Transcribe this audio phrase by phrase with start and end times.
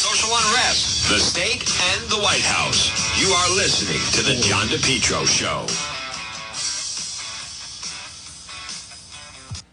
[0.00, 2.88] social unrest, the state, and the White House.
[3.20, 5.66] You are listening to The John DePetro Show.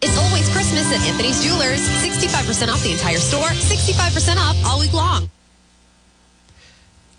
[0.01, 1.79] It's always Christmas at Anthony's Jewelers.
[1.79, 5.31] 65% off the entire store, 65% off all week long.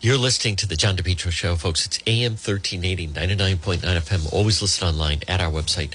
[0.03, 1.87] You're listening to the John DePetro Show, folks.
[1.87, 4.33] It's AM 1380, 99.9 FM.
[4.35, 5.95] Always listen online at our website,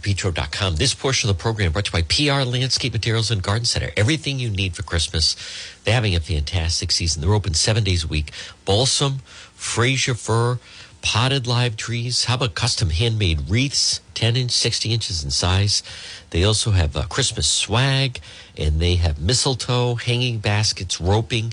[0.00, 0.76] depetro.com.
[0.76, 3.90] This portion of the program brought to you by PR Landscape Materials and Garden Center.
[3.96, 5.36] Everything you need for Christmas.
[5.84, 7.22] They're having a fantastic season.
[7.22, 8.30] They're open seven days a week.
[8.64, 9.18] Balsam,
[9.54, 10.58] Fraser fir,
[11.02, 12.24] potted live trees.
[12.24, 15.82] How about custom handmade wreaths, 10 inch, 60 inches in size?
[16.30, 18.20] They also have uh, Christmas swag,
[18.56, 21.52] and they have mistletoe, hanging baskets, roping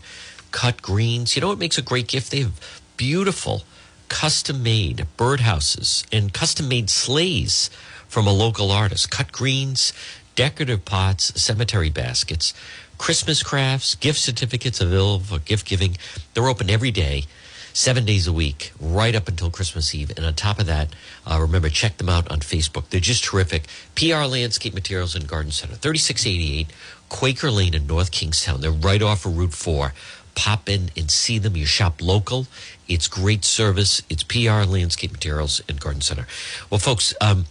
[0.52, 1.36] cut greens.
[1.36, 2.32] You know what makes a great gift?
[2.32, 3.64] They have beautiful
[4.08, 7.70] custom made birdhouses and custom made sleighs
[8.08, 9.12] from a local artist.
[9.12, 9.94] Cut greens,
[10.36, 12.54] decorative pots, cemetery baskets,
[12.98, 15.98] Christmas crafts, gift certificates available for gift giving.
[16.34, 17.26] They're open every day,
[17.74, 20.12] seven days a week, right up until Christmas Eve.
[20.16, 20.90] And on top of that,
[21.26, 22.90] uh, remember, check them out on Facebook.
[22.90, 23.64] They're just terrific.
[23.96, 26.72] PR Landscape Materials and Garden Center, 3688
[27.10, 28.62] Quaker Lane in North Kingstown.
[28.62, 29.94] They're right off of Route 4
[30.36, 31.56] pop in and see them.
[31.56, 32.46] You shop local.
[32.88, 34.02] It's great service.
[34.10, 36.28] It's PR Landscape Materials and Garden Center.
[36.70, 37.46] Well, folks, um,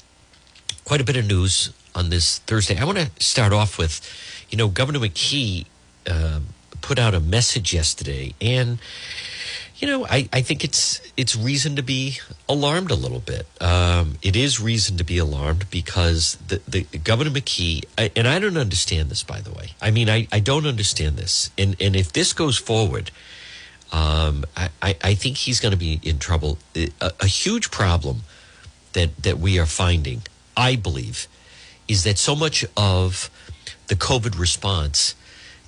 [0.84, 2.78] quite a bit of news on this Thursday.
[2.78, 4.00] I want to start off with,
[4.50, 5.66] you know, Governor McKee
[6.06, 6.40] uh,
[6.80, 8.78] put out a message yesterday, and
[9.76, 12.18] you know, I, I think it's it's reason to be
[12.48, 13.46] alarmed a little bit.
[13.60, 18.38] Um, it is reason to be alarmed because the, the Governor McKee, I, and I
[18.38, 19.70] don't understand this, by the way.
[19.82, 23.10] I mean, I, I don't understand this, and and if this goes forward,
[23.92, 26.58] um, I, I think he's going to be in trouble.
[26.76, 28.22] A, a huge problem
[28.92, 30.22] that that we are finding,
[30.56, 31.26] I believe,
[31.88, 33.30] is that so much of
[33.88, 35.14] the COVID response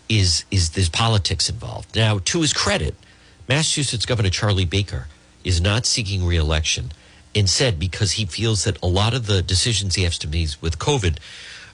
[0.09, 1.95] is is there's politics involved.
[1.97, 2.95] Now, to his credit
[3.48, 5.06] Massachusetts Governor Charlie Baker
[5.45, 6.91] is not seeking reelection
[7.34, 10.50] and said because he feels that a lot of the decisions he has to make
[10.60, 11.19] with COVID,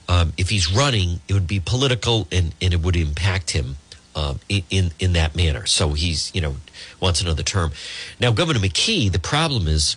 [0.08, 3.76] um, if he's running, it would be political and, and it would impact him
[4.14, 5.64] um, in in that manner.
[5.64, 6.56] So he's you know
[7.00, 7.72] wants another term.
[8.20, 9.96] Now Governor McKee, the problem is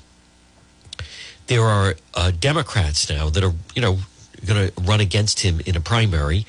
[1.47, 3.99] there are uh, Democrats now that are you know
[4.45, 6.45] going to run against him in a primary,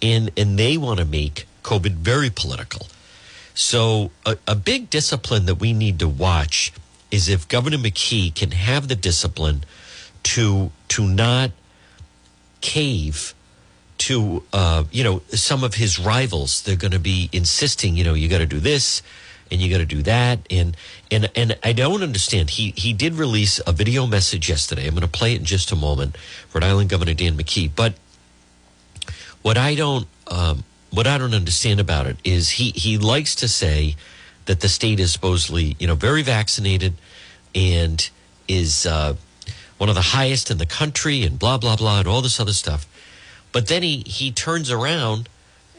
[0.00, 2.86] and and they want to make COVID very political.
[3.54, 6.72] So, a, a big discipline that we need to watch
[7.10, 9.64] is if Governor McKee can have the discipline
[10.24, 11.52] to to not
[12.60, 13.34] cave
[13.98, 16.62] to uh, you know some of his rivals.
[16.62, 19.02] They're going to be insisting, you know, you got to do this
[19.50, 20.76] and you got to do that, and
[21.14, 22.50] and and I don't understand.
[22.50, 24.86] He he did release a video message yesterday.
[24.86, 26.16] I'm going to play it in just a moment.
[26.52, 27.94] Rhode Island Governor Dan McKee, but
[29.42, 33.48] what I don't um, what I don't understand about it is he he likes to
[33.48, 33.96] say
[34.46, 36.94] that the state is supposedly you know very vaccinated
[37.54, 38.08] and
[38.48, 39.14] is uh,
[39.78, 42.52] one of the highest in the country and blah blah blah and all this other
[42.52, 42.86] stuff,
[43.52, 45.28] but then he he turns around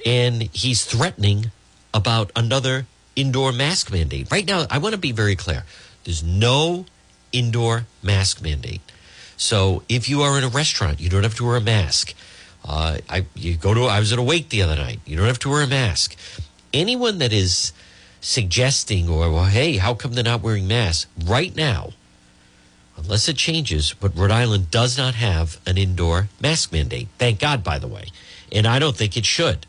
[0.05, 1.51] and he's threatening
[1.93, 2.85] about another
[3.15, 4.31] indoor mask mandate.
[4.31, 5.63] Right now, I want to be very clear.
[6.03, 6.85] There's no
[7.31, 8.81] indoor mask mandate.
[9.37, 12.13] So if you are in a restaurant, you don't have to wear a mask.
[12.63, 14.99] Uh, I you go to I was at a wake the other night.
[15.05, 16.15] You don't have to wear a mask.
[16.73, 17.73] Anyone that is
[18.21, 21.91] suggesting or well, hey, how come they're not wearing masks right now?
[22.97, 27.09] Unless it changes, but Rhode Island does not have an indoor mask mandate.
[27.19, 28.05] Thank God, by the way,
[28.51, 29.65] and I don't think it should.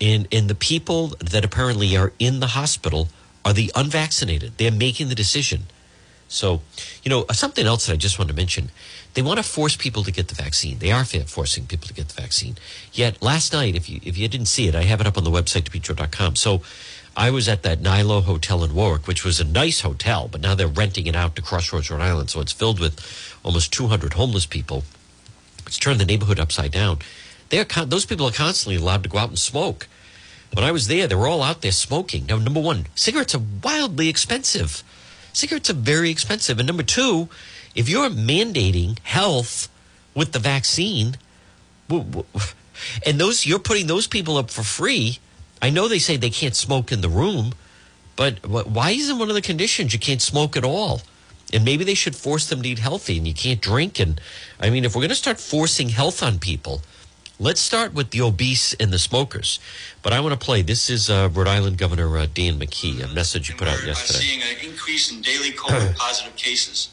[0.00, 3.08] And and the people that apparently are in the hospital
[3.44, 4.52] are the unvaccinated.
[4.56, 5.66] They're making the decision.
[6.28, 6.60] So,
[7.02, 8.70] you know, uh, something else that I just want to mention
[9.14, 10.78] they want to force people to get the vaccine.
[10.78, 12.56] They are forcing people to get the vaccine.
[12.92, 15.24] Yet last night, if you if you didn't see it, I have it up on
[15.24, 16.36] the website depetro.com.
[16.36, 16.62] So
[17.16, 20.54] I was at that Nylo Hotel in Warwick, which was a nice hotel, but now
[20.54, 22.30] they're renting it out to Crossroads, Rhode Island.
[22.30, 23.00] So it's filled with
[23.42, 24.84] almost 200 homeless people.
[25.66, 26.98] It's turned the neighborhood upside down.
[27.50, 29.86] They're those people are constantly allowed to go out and smoke.
[30.52, 32.26] When I was there, they were all out there smoking.
[32.26, 34.82] Now, number one, cigarettes are wildly expensive.
[35.32, 36.58] Cigarettes are very expensive.
[36.58, 37.28] And number two,
[37.76, 39.68] if you're mandating health
[40.14, 41.16] with the vaccine,
[43.06, 45.18] and those you're putting those people up for free.
[45.62, 47.52] I know they say they can't smoke in the room,
[48.16, 51.02] but why isn't one of the conditions you can't smoke at all?
[51.52, 53.98] And maybe they should force them to eat healthy, and you can't drink.
[53.98, 54.20] And
[54.60, 56.82] I mean, if we're going to start forcing health on people,
[57.40, 59.58] let's start with the obese and the smokers.
[60.02, 60.60] But I want to play.
[60.62, 64.18] This is uh, Rhode Island Governor uh, Dan McKee, a message you put out yesterday.
[64.20, 66.90] Seeing an increase in daily COVID positive cases.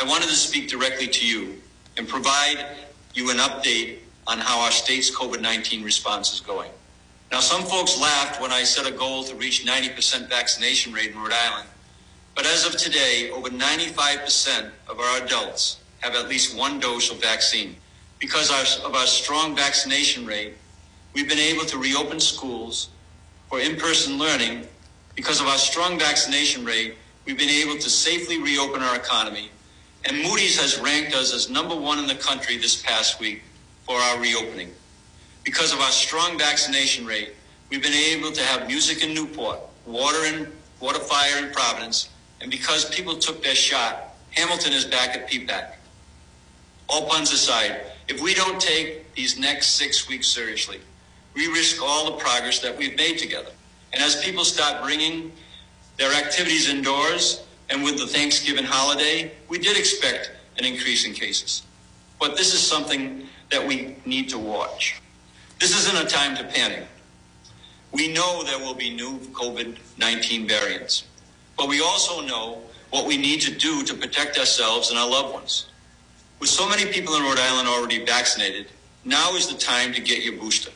[0.00, 1.60] I wanted to speak directly to you
[1.96, 2.66] and provide
[3.12, 6.70] you an update on how our state's COVID 19 response is going.
[7.30, 11.18] Now, some folks laughed when I set a goal to reach 90% vaccination rate in
[11.18, 11.68] Rhode Island.
[12.34, 17.20] But as of today, over 95% of our adults have at least one dose of
[17.20, 17.76] vaccine.
[18.24, 20.54] Because of our strong vaccination rate,
[21.12, 22.88] we've been able to reopen schools
[23.50, 24.66] for in-person learning.
[25.14, 26.94] Because of our strong vaccination rate,
[27.26, 29.50] we've been able to safely reopen our economy.
[30.06, 33.42] And Moody's has ranked us as number one in the country this past week
[33.84, 34.72] for our reopening.
[35.44, 37.34] Because of our strong vaccination rate,
[37.68, 40.50] we've been able to have music in Newport, water in
[40.80, 42.08] water fire in Providence,
[42.40, 45.74] and because people took their shot, Hamilton is back at PPAC.
[46.88, 50.80] All puns aside, if we don't take these next six weeks seriously,
[51.34, 53.50] we risk all the progress that we've made together.
[53.92, 55.32] And as people start bringing
[55.96, 61.62] their activities indoors, and with the Thanksgiving holiday, we did expect an increase in cases.
[62.20, 65.00] But this is something that we need to watch.
[65.60, 66.86] This isn't a time to panic.
[67.92, 71.04] We know there will be new COVID 19 variants,
[71.56, 72.60] but we also know
[72.90, 75.66] what we need to do to protect ourselves and our loved ones.
[76.44, 78.66] With so many people in Rhode Island already vaccinated,
[79.02, 80.70] now is the time to get your booster.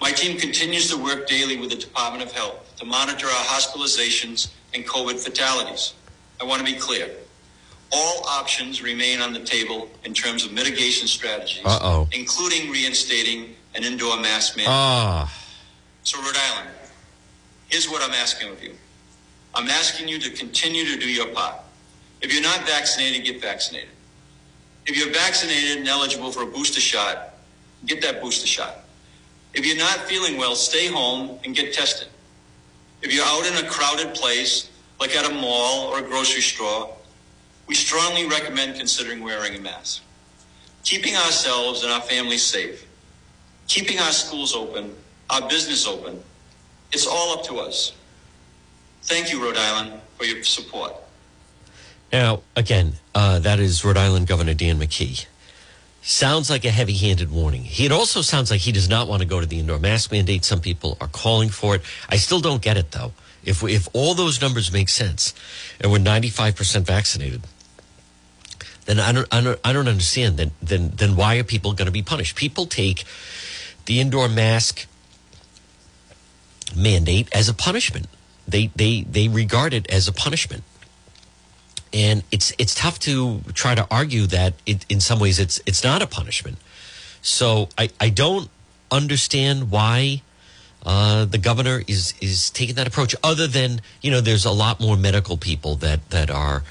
[0.00, 4.52] My team continues to work daily with the Department of Health to monitor our hospitalizations
[4.72, 5.94] and COVID fatalities.
[6.40, 7.10] I want to be clear.
[7.90, 12.08] All options remain on the table in terms of mitigation strategies, Uh-oh.
[12.12, 14.70] including reinstating an indoor mask mandate.
[14.72, 15.36] Ah,
[16.04, 16.70] So, Rhode Island,
[17.68, 18.76] here's what I'm asking of you.
[19.56, 21.56] I'm asking you to continue to do your part.
[22.20, 23.88] If you're not vaccinated, get vaccinated.
[24.86, 27.34] If you're vaccinated and eligible for a booster shot,
[27.86, 28.84] get that booster shot.
[29.52, 32.08] If you're not feeling well, stay home and get tested.
[33.02, 36.94] If you're out in a crowded place, like at a mall or a grocery store,
[37.66, 40.02] we strongly recommend considering wearing a mask.
[40.84, 42.86] Keeping ourselves and our families safe,
[43.66, 44.94] keeping our schools open,
[45.30, 46.22] our business open,
[46.92, 47.92] it's all up to us.
[49.02, 50.94] Thank you, Rhode Island, for your support.
[52.16, 55.26] Now again, uh, that is Rhode Island Governor Dan McKee.
[56.00, 57.66] Sounds like a heavy-handed warning.
[57.66, 60.44] It also sounds like he does not want to go to the indoor mask mandate.
[60.44, 61.82] Some people are calling for it.
[62.08, 63.12] I still don't get it though.
[63.44, 65.34] If we, if all those numbers make sense,
[65.80, 67.42] and we're ninety-five percent vaccinated,
[68.86, 70.36] then I don't I don't I don't understand.
[70.36, 72.34] Then then then why are people going to be punished?
[72.34, 73.04] People take
[73.84, 74.86] the indoor mask
[76.74, 78.06] mandate as a punishment.
[78.48, 80.62] They they they regard it as a punishment
[81.92, 85.82] and it's it's tough to try to argue that it, in some ways it's it's
[85.84, 86.58] not a punishment.
[87.22, 88.48] So I, I don't
[88.90, 90.22] understand why
[90.84, 93.14] uh, the governor is is taking that approach.
[93.22, 96.62] Other than you know, there's a lot more medical people that that are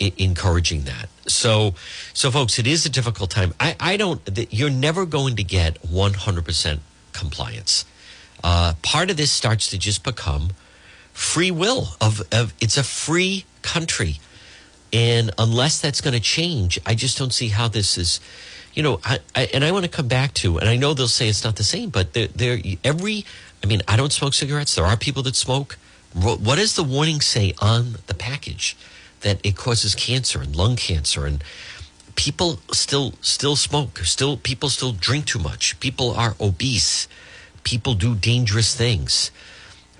[0.00, 1.08] I- encouraging that.
[1.26, 1.74] So
[2.12, 3.54] so folks, it is a difficult time.
[3.60, 4.20] I I don't.
[4.50, 6.80] You're never going to get 100 percent
[7.12, 7.84] compliance.
[8.42, 10.50] Uh, part of this starts to just become
[11.12, 14.18] free will of, of it's a free country
[14.92, 18.20] and unless that's going to change i just don't see how this is
[18.74, 21.08] you know I, I and i want to come back to and i know they'll
[21.08, 23.24] say it's not the same but there there every
[23.62, 24.74] i mean i don't smoke cigarettes.
[24.74, 25.78] There are people that smoke.
[26.14, 28.76] What, what does the warning say on the package?
[29.22, 31.42] That it causes cancer and lung cancer and
[32.16, 35.78] people still still smoke still people still drink too much.
[35.80, 37.08] People are obese.
[37.62, 39.30] People do dangerous things.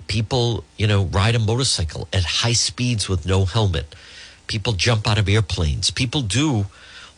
[0.07, 3.95] People you know ride a motorcycle at high speeds with no helmet
[4.53, 5.89] people jump out of airplanes.
[5.89, 6.67] People do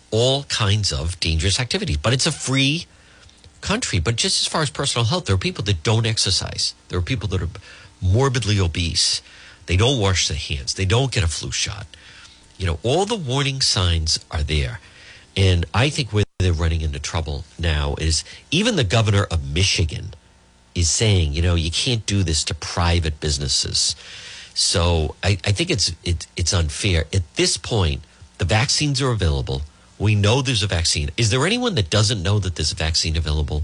[0.10, 2.86] all kinds of dangerous activities but it's a free
[3.60, 4.00] country.
[4.00, 6.74] But just as far as personal health there are people that don't exercise.
[6.88, 7.50] There are people that are
[8.02, 9.22] morbidly obese.
[9.66, 10.76] They don't wash their hands.
[10.76, 11.88] They don't get a flu shot.
[12.58, 14.80] You know all the warning signs are there.
[15.36, 20.14] And i think where they're running into trouble now is even the governor of michigan
[20.76, 23.96] is saying, you know, you can't do this to private businesses.
[24.56, 27.06] So I, I think it's it, it's unfair.
[27.14, 28.02] At this point,
[28.38, 29.62] the vaccines are available.
[30.00, 31.12] We know there's a vaccine.
[31.18, 33.64] Is there anyone that doesn't know that there's a vaccine available?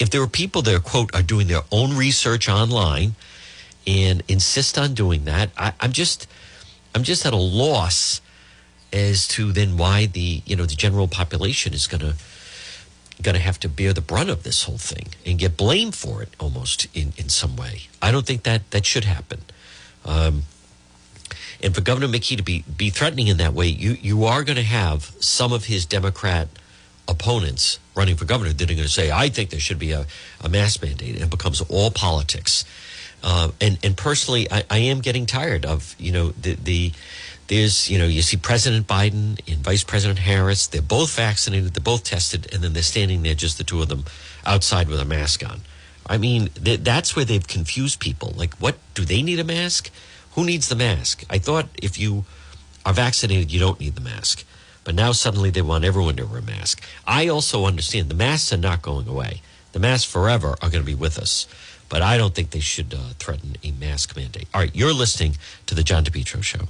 [0.00, 3.14] If there are people that quote are doing their own research online
[3.86, 6.26] and insist on doing that, I, I'm just
[6.96, 8.20] I'm just at a loss
[8.92, 12.14] as to then why the you know the general population is going to
[13.22, 16.22] going to have to bear the brunt of this whole thing and get blamed for
[16.22, 17.82] it almost in, in some way.
[18.02, 19.42] I don't think that that should happen.
[20.04, 20.42] Um,
[21.62, 24.56] and for Governor McKee to be, be threatening in that way, you, you are going
[24.56, 26.48] to have some of his Democrat
[27.08, 30.06] opponents running for governor that are going to say, I think there should be a,
[30.40, 31.14] a mask mandate.
[31.14, 32.64] And it becomes all politics.
[33.24, 36.92] Uh, and, and personally, I, I am getting tired of, you know, the, the
[37.48, 40.66] there's, you know, you see President Biden and Vice President Harris.
[40.66, 41.74] They're both vaccinated.
[41.74, 44.04] They're both tested, and then they're standing there, just the two of them,
[44.44, 45.62] outside with a mask on.
[46.08, 48.32] I mean, th- that's where they've confused people.
[48.36, 49.90] Like, what do they need a mask?
[50.32, 51.24] Who needs the mask?
[51.28, 52.24] I thought if you
[52.86, 54.44] are vaccinated, you don't need the mask.
[54.84, 56.82] But now suddenly they want everyone to wear a mask.
[57.06, 59.42] I also understand the masks are not going away.
[59.72, 61.46] The masks forever are going to be with us.
[61.88, 64.48] But I don't think they should uh, threaten a mask mandate.
[64.54, 65.36] All right, you're listening
[65.66, 66.68] to the John DePetro Show.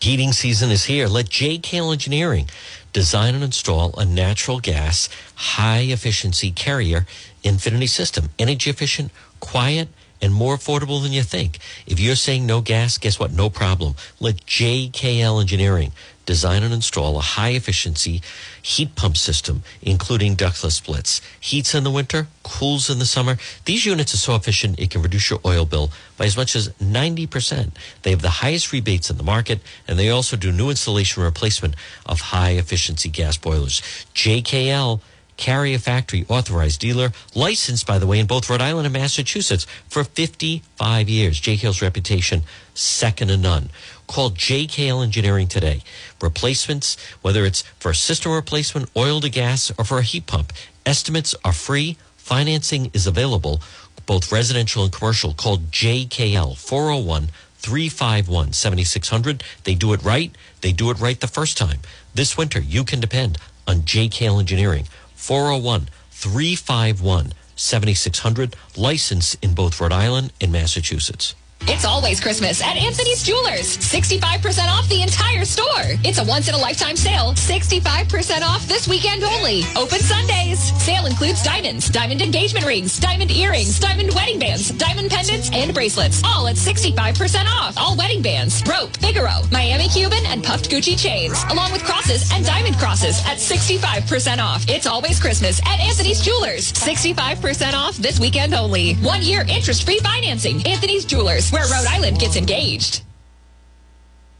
[0.00, 1.06] Heating season is here.
[1.06, 2.50] Let JKL Engineering
[2.92, 7.06] design and install a natural gas high efficiency carrier
[7.42, 8.30] infinity system.
[8.38, 9.88] Energy efficient, quiet,
[10.20, 11.58] and more affordable than you think.
[11.86, 13.32] If you're saying no gas, guess what?
[13.32, 13.96] No problem.
[14.20, 15.92] Let JKL Engineering
[16.24, 18.22] design and install a high efficiency
[18.62, 21.20] heat pump system, including ductless splits.
[21.40, 23.38] Heats in the winter, cools in the summer.
[23.64, 26.68] These units are so efficient it can reduce your oil bill by as much as
[26.80, 27.72] 90%.
[28.02, 31.74] They have the highest rebates in the market, and they also do new installation replacement
[32.06, 33.82] of high efficiency gas boilers.
[34.14, 35.00] JKL
[35.36, 40.04] Carrier Factory authorized dealer, licensed, by the way, in both Rhode Island and Massachusetts for
[40.04, 41.40] 55 years.
[41.40, 42.42] JKL's reputation,
[42.74, 43.70] second to none.
[44.06, 44.66] Call J.
[44.66, 45.82] JKL Engineering today.
[46.20, 50.52] Replacements, whether it's for a system replacement, oil to gas, or for a heat pump,
[50.84, 51.96] estimates are free.
[52.16, 53.60] Financing is available,
[54.06, 55.34] both residential and commercial.
[55.34, 59.42] Call JKL 401 351 7600.
[59.64, 60.34] They do it right.
[60.60, 61.80] They do it right the first time.
[62.14, 64.08] This winter, you can depend on J.
[64.08, 64.86] JKL Engineering.
[65.22, 68.56] 401 351 7600.
[68.76, 71.36] License in both Rhode Island and Massachusetts.
[71.68, 73.78] It's always Christmas at Anthony's Jewelers.
[73.78, 75.94] 65% off the entire store.
[76.02, 77.32] It's a once in a lifetime sale.
[77.34, 79.62] 65% off this weekend only.
[79.76, 80.58] Open Sundays.
[80.82, 86.22] Sale includes diamonds, diamond engagement rings, diamond earrings, diamond wedding bands, diamond pendants, and bracelets.
[86.24, 87.74] All at 65% off.
[87.76, 92.44] All wedding bands, rope, Figaro, Miami Cuban, and puffed Gucci chains, along with crosses and
[92.44, 94.68] diamond crosses at 65% off.
[94.68, 96.72] It's always Christmas at Anthony's Jewelers.
[96.72, 98.94] 65% off this weekend only.
[98.94, 100.66] One year interest free financing.
[100.66, 103.02] Anthony's Jewelers where Rhode Island gets engaged.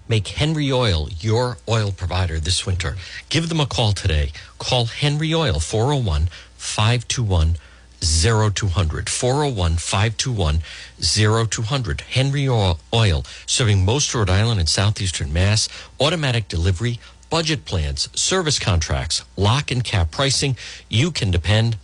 [0.09, 2.97] Make Henry Oil your oil provider this winter.
[3.29, 4.33] Give them a call today.
[4.59, 7.57] Call Henry Oil 401 521
[8.01, 9.09] 0200.
[9.11, 10.59] 401 521
[11.01, 12.01] 0200.
[12.01, 15.69] Henry Oil, serving most Rhode Island and southeastern Mass.
[16.01, 20.57] Automatic delivery, budget plans, service contracts, lock and cap pricing.
[20.89, 21.77] You can depend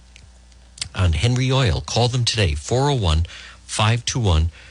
[0.94, 1.82] on Henry Oil.
[1.82, 3.26] Call them today 401
[3.66, 4.67] 521 0200.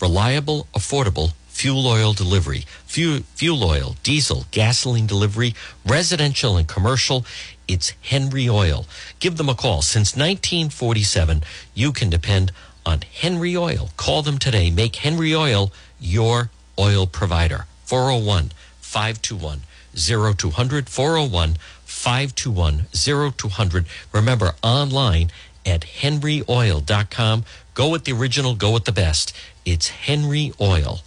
[0.00, 2.64] Reliable, affordable fuel oil delivery.
[2.86, 5.54] Fuel, fuel oil, diesel, gasoline delivery,
[5.86, 7.24] residential and commercial.
[7.66, 8.84] It's Henry Oil.
[9.20, 9.80] Give them a call.
[9.80, 11.42] Since 1947,
[11.74, 12.52] you can depend
[12.84, 13.88] on Henry Oil.
[13.96, 14.70] Call them today.
[14.70, 17.64] Make Henry Oil your oil provider.
[17.86, 19.60] 401 521
[19.96, 20.88] 0200.
[20.90, 23.86] 401 521 0200.
[24.12, 25.30] Remember, online
[25.66, 27.44] at henryoil.com.
[27.74, 29.34] Go with the original, go with the best.
[29.64, 31.00] It's Henry Oil.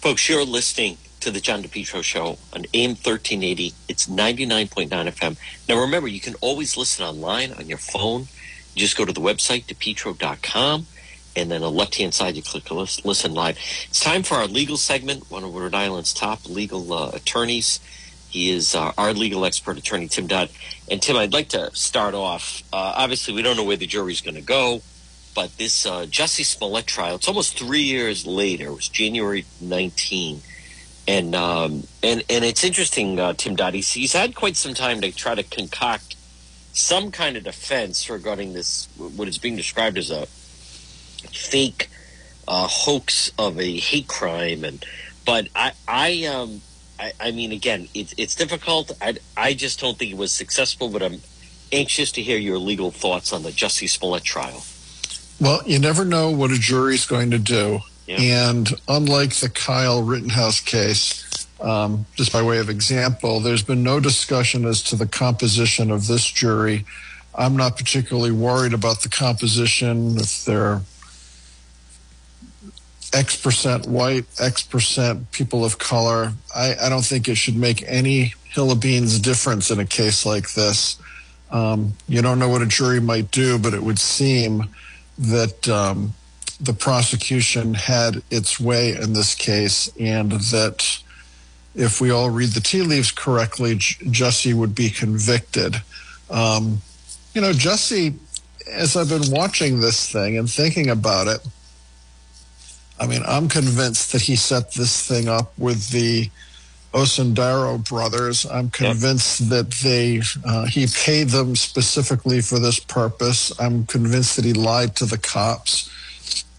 [0.00, 3.74] Folks, you're listening to the John DePetro Show on AM 1380.
[3.88, 5.36] It's 99.9 FM.
[5.68, 8.28] Now, remember, you can always listen online on your phone.
[8.74, 10.86] You just go to the website, depetro.com,
[11.36, 13.58] and then on the left hand side, you click listen live.
[13.88, 17.80] It's time for our legal segment, one of Rhode Island's top legal uh, attorneys.
[18.30, 20.50] He is uh, our legal expert attorney, Tim Dodd.
[20.88, 22.62] And Tim, I'd like to start off.
[22.72, 24.82] Uh, obviously, we don't know where the jury's going to go,
[25.34, 28.66] but this uh, Jussie Smollett trial, it's almost three years later.
[28.66, 30.42] It was January 19.
[31.08, 33.74] And, um, and, and it's interesting, uh, Tim Dodd.
[33.74, 36.14] He's, he's had quite some time to try to concoct
[36.72, 40.26] some kind of defense regarding this, what is being described as a
[41.32, 41.90] fake
[42.46, 44.62] uh, hoax of a hate crime.
[44.62, 44.84] And,
[45.26, 46.60] but I, I, um,
[47.00, 48.92] I, I mean, again, it's it's difficult.
[49.00, 51.20] I, I just don't think it was successful, but I'm
[51.72, 54.62] anxious to hear your legal thoughts on the Jussie Smollett trial.
[55.40, 57.80] Well, you never know what a jury's going to do.
[58.06, 58.20] Yeah.
[58.20, 61.24] And unlike the Kyle Rittenhouse case,
[61.60, 66.06] um, just by way of example, there's been no discussion as to the composition of
[66.06, 66.84] this jury.
[67.34, 70.82] I'm not particularly worried about the composition if they're
[73.12, 76.32] X percent white, X percent people of color.
[76.54, 80.26] I, I don't think it should make any hill of beans difference in a case
[80.26, 80.98] like this.
[81.50, 84.68] Um, you don't know what a jury might do, but it would seem
[85.18, 86.14] that um,
[86.60, 91.02] the prosecution had its way in this case, and that
[91.74, 95.82] if we all read the tea leaves correctly, J- Jussie would be convicted.
[96.30, 96.82] Um,
[97.34, 98.14] you know, Jesse,
[98.70, 101.46] as I've been watching this thing and thinking about it,
[103.00, 106.30] I mean, I'm convinced that he set this thing up with the
[106.92, 108.44] Osundairo brothers.
[108.44, 109.48] I'm convinced yep.
[109.50, 113.58] that they uh, he paid them specifically for this purpose.
[113.58, 115.90] I'm convinced that he lied to the cops.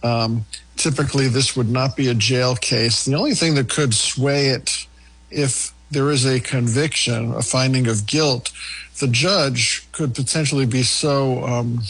[0.02, 0.46] Um,
[0.78, 3.06] typically, this would not be a jail case.
[3.06, 4.88] The only thing that could sway it,
[5.30, 8.52] if there is a conviction, a finding of guilt,
[9.00, 11.82] the judge could potentially be so um,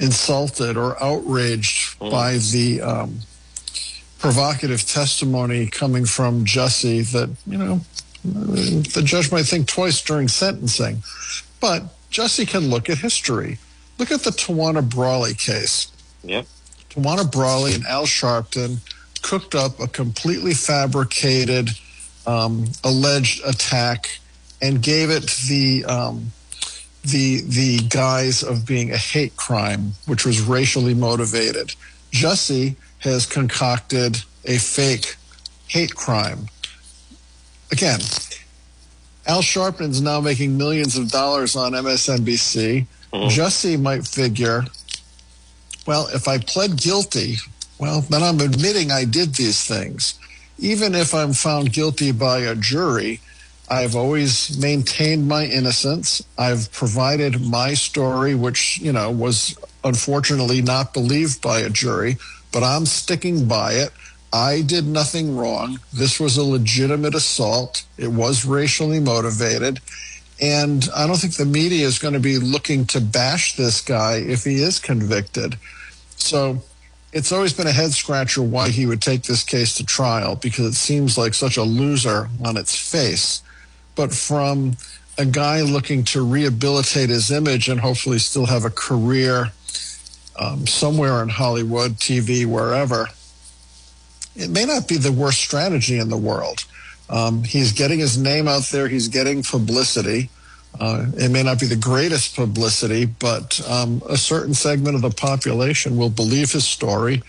[0.00, 2.10] insulted or outraged mm.
[2.10, 3.20] by the um,
[4.22, 7.80] provocative testimony coming from Jesse that, you know,
[8.24, 11.02] the judge might think twice during sentencing.
[11.60, 13.58] But Jesse can look at history.
[13.98, 15.90] Look at the Tawana Brawley case.
[16.22, 16.46] Yep.
[16.90, 18.78] Tawana Brawley and Al Sharpton
[19.22, 21.70] cooked up a completely fabricated
[22.24, 24.20] um, alleged attack
[24.60, 26.30] and gave it the um,
[27.02, 31.74] the the guise of being a hate crime, which was racially motivated.
[32.12, 35.16] Jussie has concocted a fake
[35.68, 36.46] hate crime.
[37.70, 38.00] Again,
[39.26, 42.86] Al Sharpton's now making millions of dollars on MSNBC.
[43.12, 43.28] Mm-hmm.
[43.28, 44.64] Jussie might figure,
[45.86, 47.36] well, if I pled guilty,
[47.78, 50.18] well, then I'm admitting I did these things.
[50.58, 53.20] Even if I'm found guilty by a jury,
[53.68, 56.22] I've always maintained my innocence.
[56.36, 62.16] I've provided my story, which, you know, was unfortunately not believed by a jury
[62.52, 63.90] but I'm sticking by it.
[64.32, 65.78] I did nothing wrong.
[65.92, 67.84] This was a legitimate assault.
[67.98, 69.80] It was racially motivated.
[70.40, 74.16] And I don't think the media is going to be looking to bash this guy
[74.16, 75.56] if he is convicted.
[76.16, 76.62] So
[77.12, 80.64] it's always been a head scratcher why he would take this case to trial because
[80.64, 83.42] it seems like such a loser on its face.
[83.94, 84.76] But from
[85.18, 89.52] a guy looking to rehabilitate his image and hopefully still have a career
[90.38, 93.08] um, somewhere in Hollywood, TV, wherever,
[94.34, 96.64] it may not be the worst strategy in the world.
[97.10, 98.88] Um, he's getting his name out there.
[98.88, 100.30] He's getting publicity.
[100.80, 105.10] Uh, it may not be the greatest publicity, but um, a certain segment of the
[105.10, 107.22] population will believe his story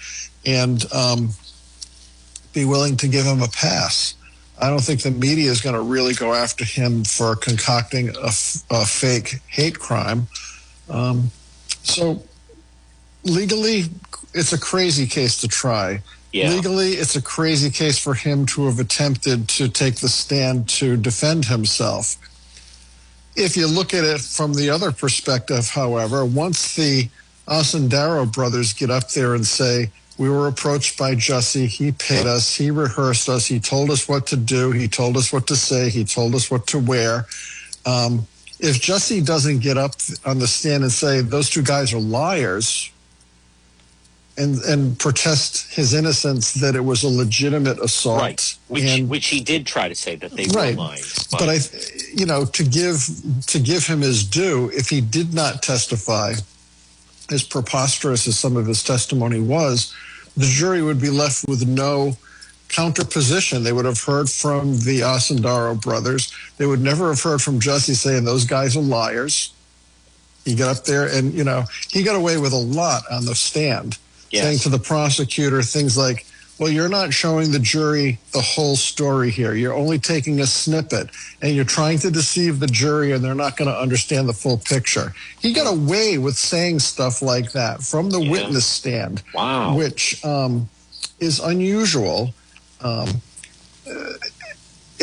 [0.45, 1.29] and um,
[2.54, 4.15] be willing to give him a pass.
[4.62, 8.27] I don't think the media is going to really go after him for concocting a,
[8.27, 10.27] f- a fake hate crime.
[10.89, 11.32] Um,
[11.84, 12.23] so
[13.23, 13.86] legally,
[14.33, 16.01] it's a crazy case to try.
[16.31, 16.49] Yeah.
[16.49, 20.97] Legally, it's a crazy case for him to have attempted to take the stand to
[20.97, 22.17] defend himself.
[23.36, 27.09] If you look at it from the other perspective, however, once the
[27.47, 31.67] Osundairo brothers get up there and say, we were approached by Jussie.
[31.67, 32.55] He paid us.
[32.55, 33.47] He rehearsed us.
[33.47, 34.71] He told us what to do.
[34.71, 35.89] He told us what to say.
[35.89, 37.25] He told us what to wear.
[37.86, 38.27] Um,
[38.59, 39.93] if Jussie doesn't get up
[40.25, 42.91] on the stand and say those two guys are liars,
[44.38, 48.22] and and protest his innocence that it was a legitimate assault.
[48.22, 50.76] Right, which and, which he did try to say that they right.
[50.76, 51.04] were lying.
[51.32, 51.39] But.
[51.39, 51.58] but I,
[52.13, 53.06] you know, to give
[53.48, 56.34] to give him his due, if he did not testify,
[57.32, 59.93] as preposterous as some of his testimony was,
[60.36, 62.17] the jury would be left with no
[62.69, 63.63] counterposition.
[63.63, 66.34] They would have heard from the Osundairo brothers.
[66.58, 69.54] They would never have heard from Jesse saying those guys are liars.
[70.43, 73.36] He got up there and, you know, he got away with a lot on the
[73.36, 73.98] stand
[74.34, 74.43] yes.
[74.43, 76.26] saying to the prosecutor things like,
[76.60, 79.54] well, you're not showing the jury the whole story here.
[79.54, 81.10] You're only taking a snippet
[81.41, 84.58] and you're trying to deceive the jury and they're not going to understand the full
[84.58, 85.13] picture.
[85.39, 88.32] He got away with saying stuff like that from the yeah.
[88.32, 89.76] witness stand, wow.
[89.76, 90.69] which um,
[91.19, 92.34] is unusual.
[92.82, 93.10] Um,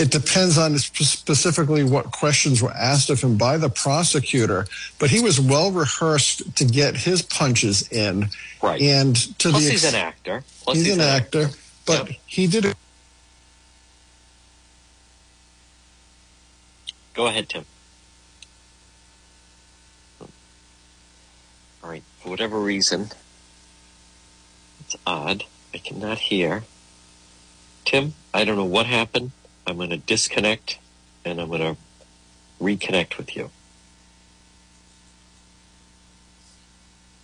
[0.01, 4.67] it depends on specifically what questions were asked of him by the prosecutor,
[4.99, 8.31] but he was well rehearsed to get his punches in.
[8.63, 8.81] Right.
[8.81, 10.43] And to Plus the ex- he's an actor.
[10.63, 12.19] Plus he's, he's an, an actor, actor, but yep.
[12.25, 12.77] he did it.
[17.13, 17.67] Go ahead, Tim.
[21.83, 22.05] All right.
[22.23, 23.11] For whatever reason,
[24.81, 25.45] it's odd.
[25.75, 26.65] I cannot hear.
[27.85, 29.33] Tim, I don't know what happened.
[29.71, 30.79] I'm going to disconnect
[31.25, 31.77] and I'm going to
[32.61, 33.51] reconnect with you.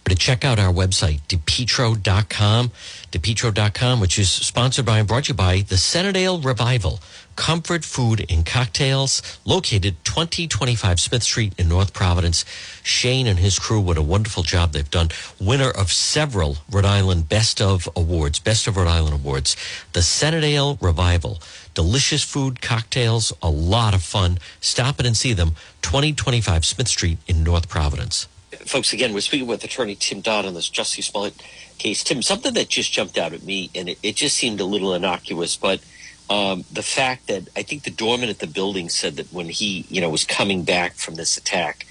[0.09, 2.71] To check out our website, depetro.com,
[3.11, 7.01] depetro.com, which is sponsored by and brought to you by the Centredale Revival,
[7.35, 12.45] comfort food and cocktails, located 2025 Smith Street in North Providence.
[12.85, 15.09] Shane and his crew, what a wonderful job they've done.
[15.41, 19.57] Winner of several Rhode Island Best of Awards, Best of Rhode Island Awards.
[19.93, 21.41] The Centredale Revival
[21.77, 24.39] delicious food, cocktails, a lot of fun.
[24.61, 25.51] Stop in and see them,
[25.83, 28.27] 2025 Smith Street in North Providence.
[28.65, 31.41] Folks, again, we're speaking with attorney Tim Dodd on this Jussie Smollett
[31.79, 32.03] case.
[32.03, 34.95] Tim, something that just jumped out at me, and it, it just seemed a little
[34.95, 35.81] innocuous, but
[36.31, 39.85] um, the fact that I think the doorman at the building said that when he,
[39.91, 41.87] you know, was coming back from this attack,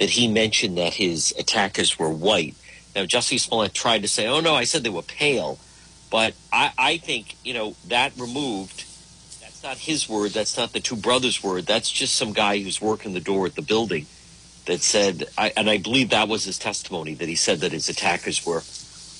[0.00, 2.56] that he mentioned that his attackers were white.
[2.96, 5.58] Now, Jussie Smollett tried to say, "Oh no, I said they were pale,"
[6.10, 8.84] but I, I think you know that removed.
[9.60, 10.30] That's not his word.
[10.30, 11.66] That's not the two brothers' word.
[11.66, 14.06] That's just some guy who's working the door at the building
[14.66, 17.88] that said, I, and I believe that was his testimony that he said that his
[17.88, 18.62] attackers were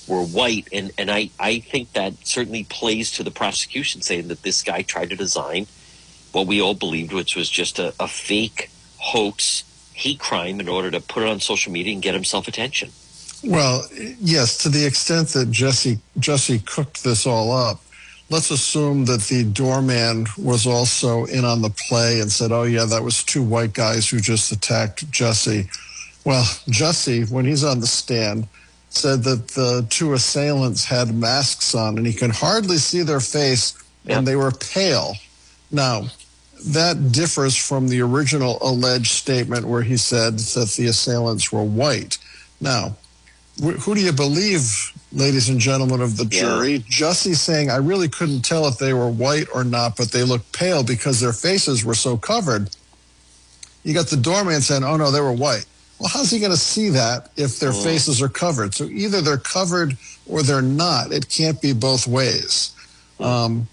[0.07, 4.43] were white, and and I I think that certainly plays to the prosecution saying that
[4.43, 5.67] this guy tried to design
[6.31, 10.93] what we all believed, which was just a, a fake hoax hate crime in order
[10.93, 12.91] to put it on social media and get himself attention.
[13.43, 13.83] Well,
[14.21, 17.81] yes, to the extent that Jesse Jesse cooked this all up,
[18.31, 22.85] let's assume that the doorman was also in on the play and said, "Oh yeah,
[22.85, 25.69] that was two white guys who just attacked Jesse."
[26.25, 28.49] Well, Jesse, when he's on the stand,
[28.91, 33.75] said that the two assailants had masks on and he could hardly see their face
[34.07, 35.15] and they were pale.
[35.71, 36.09] Now,
[36.67, 42.19] that differs from the original alleged statement where he said that the assailants were white.
[42.61, 42.97] Now,
[43.61, 46.73] who do you believe, ladies and gentlemen of the jury?
[46.73, 46.79] Yeah.
[46.81, 50.53] Jussie saying, I really couldn't tell if they were white or not, but they looked
[50.53, 52.71] pale because their faces were so covered.
[53.85, 55.67] You got the doorman saying, oh no, they were white.
[55.99, 57.83] Well, how's he going to see that if their mm.
[57.83, 58.75] faces are covered?
[58.75, 61.13] So either they're covered or they're not.
[61.13, 62.73] It can't be both ways.
[63.19, 63.67] Um,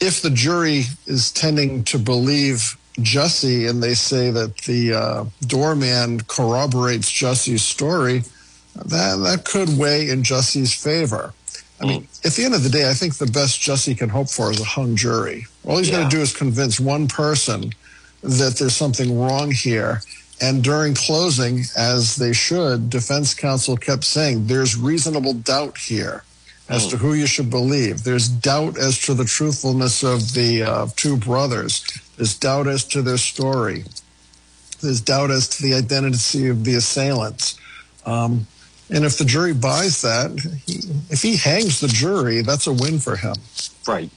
[0.00, 6.20] if the jury is tending to believe Jussie and they say that the uh, doorman
[6.20, 8.22] corroborates Jussie's story,
[8.86, 11.32] that that could weigh in Jussie's favor.
[11.80, 12.26] I mean, mm.
[12.26, 14.60] at the end of the day, I think the best Jussie can hope for is
[14.60, 15.46] a hung jury.
[15.64, 15.98] All he's yeah.
[15.98, 17.72] going to do is convince one person
[18.22, 20.02] that there's something wrong here.
[20.40, 26.24] And during closing, as they should, defense counsel kept saying there's reasonable doubt here
[26.68, 26.90] as mm.
[26.90, 28.04] to who you should believe.
[28.04, 31.84] There's doubt as to the truthfulness of the uh, two brothers.
[32.16, 33.84] There's doubt as to their story.
[34.80, 37.58] There's doubt as to the identity of the assailants.
[38.06, 38.46] Um,
[38.90, 40.30] and if the jury buys that,
[41.10, 43.34] if he hangs the jury, that's a win for him.
[43.86, 44.10] Right.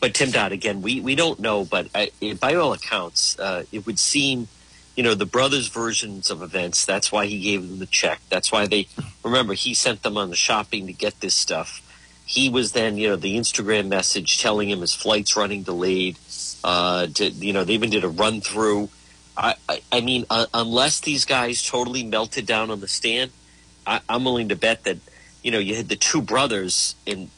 [0.00, 2.10] But Tim Dodd, again, we, we don't know, but I,
[2.40, 4.48] by all accounts, uh, it would seem,
[4.96, 8.20] you know, the brothers' versions of events, that's why he gave them the check.
[8.30, 8.88] That's why they,
[9.22, 11.80] remember, he sent them on the shopping to get this stuff.
[12.26, 16.18] He was then, you know, the Instagram message telling him his flight's running delayed.
[16.62, 18.88] Uh, to, you know, they even did a run through.
[19.36, 23.30] I, I, I mean, uh, unless these guys totally melted down on the stand–
[23.86, 24.98] I, am willing to bet that
[25.42, 27.28] you know you had the two brothers, and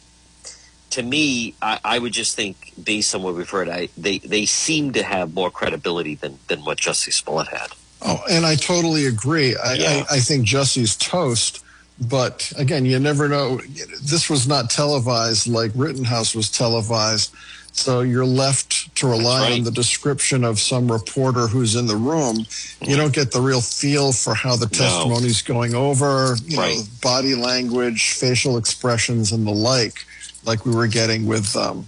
[0.90, 4.46] to me, I, I, would just think based on what we've heard, I they they
[4.46, 7.68] seem to have more credibility than than what Jussie Smollett had.
[8.02, 9.56] Oh, and I totally agree.
[9.56, 10.04] I, yeah.
[10.10, 11.64] I, I think Jussie's toast.
[11.98, 13.58] But again, you never know.
[14.02, 17.34] This was not televised like Rittenhouse was televised.
[17.76, 19.52] So you're left to rely right.
[19.52, 22.46] on the description of some reporter who's in the room.
[22.80, 25.54] You don't get the real feel for how the testimony's no.
[25.54, 26.78] going over, you right.
[26.78, 30.04] know, body language, facial expressions, and the like,
[30.44, 31.86] like we were getting with um,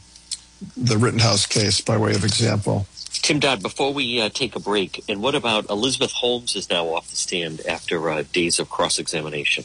[0.76, 2.86] the Rittenhouse case, by way of example.
[3.10, 6.84] Tim Dodd, before we uh, take a break, and what about Elizabeth Holmes is now
[6.86, 9.64] off the stand after uh, days of cross-examination?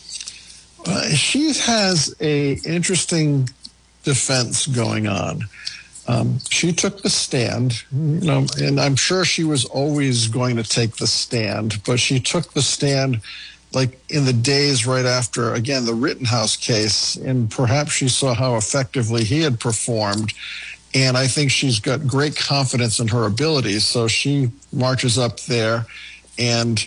[0.86, 3.50] Uh, she has a interesting
[4.04, 5.44] defense going on.
[6.08, 10.64] Um, she took the stand, you know, and I'm sure she was always going to
[10.64, 13.22] take the stand, but she took the stand
[13.74, 18.56] like in the days right after, again, the Rittenhouse case, and perhaps she saw how
[18.56, 20.34] effectively he had performed.
[20.94, 23.84] And I think she's got great confidence in her abilities.
[23.84, 25.88] So she marches up there
[26.38, 26.86] and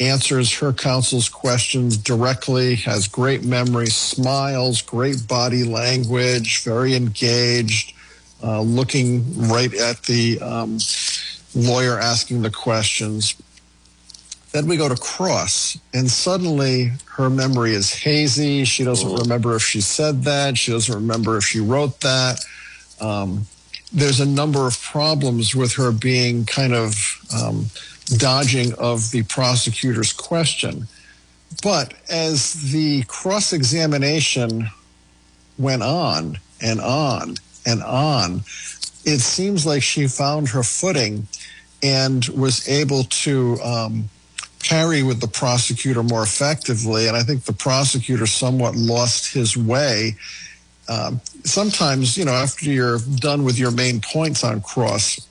[0.00, 7.93] answers her counsel's questions directly, has great memory, smiles, great body language, very engaged
[8.42, 10.78] uh, looking right at the um,
[11.54, 13.36] lawyer asking the questions.
[14.52, 18.64] Then we go to cross, and suddenly her memory is hazy.
[18.64, 19.22] She doesn't mm-hmm.
[19.22, 20.56] remember if she said that.
[20.56, 22.44] She doesn't remember if she wrote that.
[23.00, 23.46] Um,
[23.92, 26.94] there's a number of problems with her being kind of
[27.34, 27.66] um,
[28.16, 30.86] dodging of the prosecutor's question.
[31.62, 34.68] But as the cross examination
[35.58, 37.36] went on and on,
[37.66, 38.40] and on,
[39.04, 41.26] it seems like she found her footing
[41.82, 44.08] and was able to um,
[44.60, 47.06] carry with the prosecutor more effectively.
[47.06, 50.16] And I think the prosecutor somewhat lost his way.
[50.88, 55.26] Um, sometimes, you know, after you're done with your main points on cross,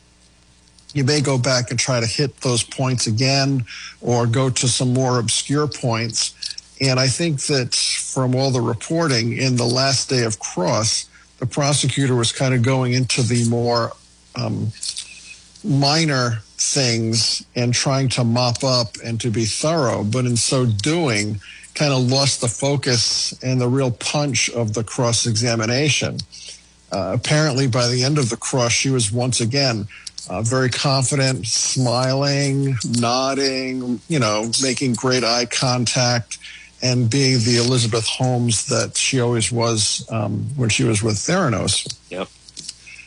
[0.93, 3.65] you may go back and try to hit those points again
[4.01, 6.35] or go to some more obscure points.
[6.79, 11.09] And I think that from all the reporting in the last day of cross,
[11.43, 13.91] the prosecutor was kind of going into the more
[14.35, 14.71] um,
[15.61, 21.41] minor things and trying to mop up and to be thorough, but in so doing,
[21.75, 26.17] kind of lost the focus and the real punch of the cross examination.
[26.93, 29.85] Uh, apparently, by the end of the cross, she was once again
[30.29, 36.37] uh, very confident, smiling, nodding, you know, making great eye contact,
[36.83, 41.97] and being the Elizabeth Holmes that she always was um, when she was with Theranos.
[42.09, 42.27] Yep.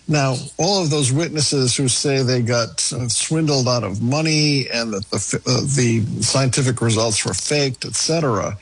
[0.08, 4.94] Now, all of those witnesses who say they got uh, swindled out of money and
[4.94, 8.56] that the, uh, the scientific results were faked, etc.,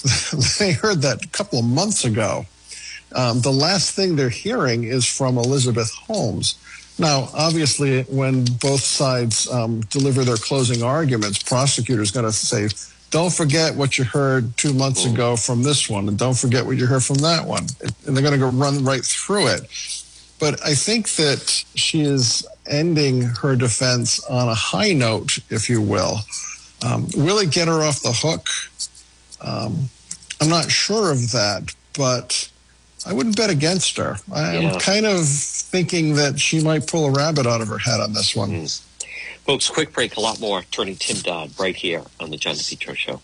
[0.58, 2.46] they heard that a couple of months ago.
[3.14, 6.54] Um, the last thing they're hearing is from Elizabeth Holmes.
[6.98, 12.68] Now, obviously, when both sides um, deliver their closing arguments, prosecutors going to say,
[13.10, 16.76] "Don't forget what you heard two months ago from this one, and don't forget what
[16.76, 17.66] you heard from that one,"
[18.06, 19.62] and they're going to go run right through it.
[20.38, 25.82] But I think that she is ending her defense on a high note, if you
[25.82, 26.20] will.
[26.82, 28.48] Um, will it get her off the hook?
[29.42, 29.90] Um,
[30.40, 32.48] I'm not sure of that, but
[33.04, 34.18] I wouldn't bet against her.
[34.32, 34.78] I'm Yeah.
[34.78, 38.34] kind of thinking that she might pull a rabbit out of her head on this
[38.34, 38.50] one.
[39.50, 40.14] Folks, quick break.
[40.14, 40.60] A lot more.
[40.60, 43.20] Attorney Tim Dodd right here on the John DePetro Show.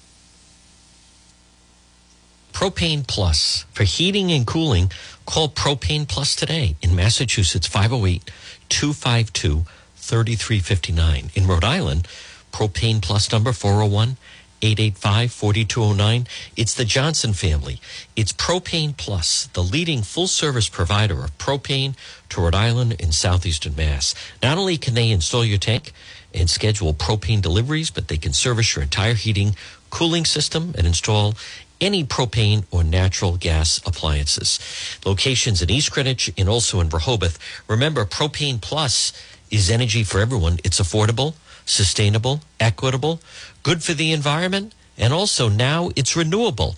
[2.52, 3.64] Propane Plus.
[3.70, 4.90] For heating and cooling,
[5.24, 8.28] call Propane Plus today in Massachusetts, 508
[8.68, 11.30] 252 3359.
[11.36, 12.08] In Rhode Island,
[12.50, 14.16] Propane Plus number 401
[14.62, 16.26] 885 4209.
[16.56, 17.80] It's the Johnson family.
[18.16, 21.94] It's Propane Plus, the leading full service provider of propane
[22.30, 24.14] to Rhode Island and southeastern Mass.
[24.42, 25.92] Not only can they install your tank
[26.36, 29.56] and schedule propane deliveries, but they can service your entire heating,
[29.90, 31.34] cooling system and install
[31.80, 34.58] any propane or natural gas appliances.
[35.04, 37.38] Locations in East Greenwich and also in Rehoboth.
[37.68, 39.12] Remember, Propane Plus
[39.50, 40.58] is energy for everyone.
[40.64, 43.20] It's affordable, sustainable, equitable,
[43.62, 46.76] good for the environment, and also now it's renewable.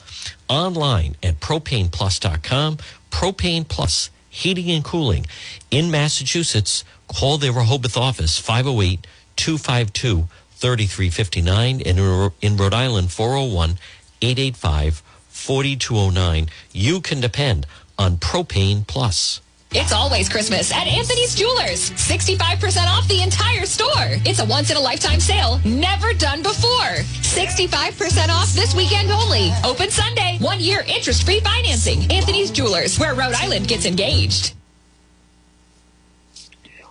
[0.49, 2.79] Online at propaneplus.com.
[3.11, 5.27] Propane Plus, heating and cooling
[5.71, 6.85] in Massachusetts.
[7.07, 9.07] Call their Rehoboth office 508
[9.39, 13.79] 252 3359 and in- in Rhode Island 401
[14.21, 16.49] 885 4209.
[16.73, 19.41] You can depend on Propane Plus.
[19.71, 21.91] It's always Christmas at Anthony's Jewelers.
[21.91, 24.09] 65% off the entire store.
[24.25, 26.95] It's a once in a lifetime sale, never done before.
[27.23, 29.53] 65% off this weekend only.
[29.65, 30.39] Open Sunday.
[30.41, 32.11] One year interest free financing.
[32.11, 34.55] Anthony's Jewelers, where Rhode Island gets engaged.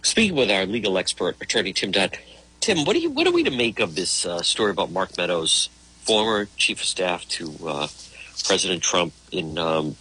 [0.04, 2.18] Speaking with our legal expert, attorney Tim Dodd.
[2.60, 5.18] Tim, what do you what are we to make of this uh, story about Mark
[5.18, 5.70] Meadows,
[6.04, 7.88] former chief of staff to uh,
[8.46, 9.14] President Trump?
[9.32, 9.96] In um,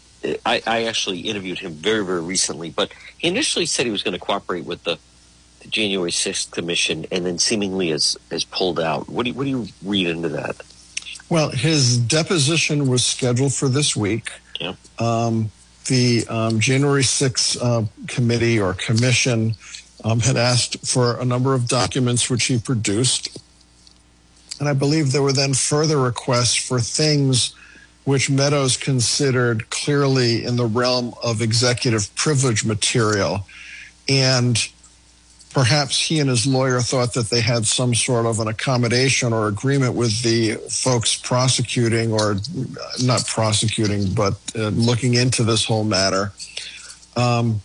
[0.45, 4.15] I, I actually interviewed him very very recently, but he initially said he was going
[4.15, 4.99] to cooperate with the,
[5.61, 9.09] the January sixth commission, and then seemingly has has pulled out.
[9.09, 10.57] What do you, what do you read into that?
[11.29, 14.31] Well, his deposition was scheduled for this week.
[14.61, 14.75] Yeah.
[14.99, 15.51] Um,
[15.87, 19.55] the um, January 6th uh, committee or commission
[20.07, 23.37] um, had asked for a number of documents which he produced.
[24.61, 27.55] And I believe there were then further requests for things
[28.05, 33.45] which Meadows considered clearly in the realm of executive privilege material.
[34.09, 34.57] And
[35.51, 39.49] perhaps he and his lawyer thought that they had some sort of an accommodation or
[39.49, 42.37] agreement with the folks prosecuting or
[43.03, 46.31] not prosecuting, but uh, looking into this whole matter.
[47.17, 47.61] Um,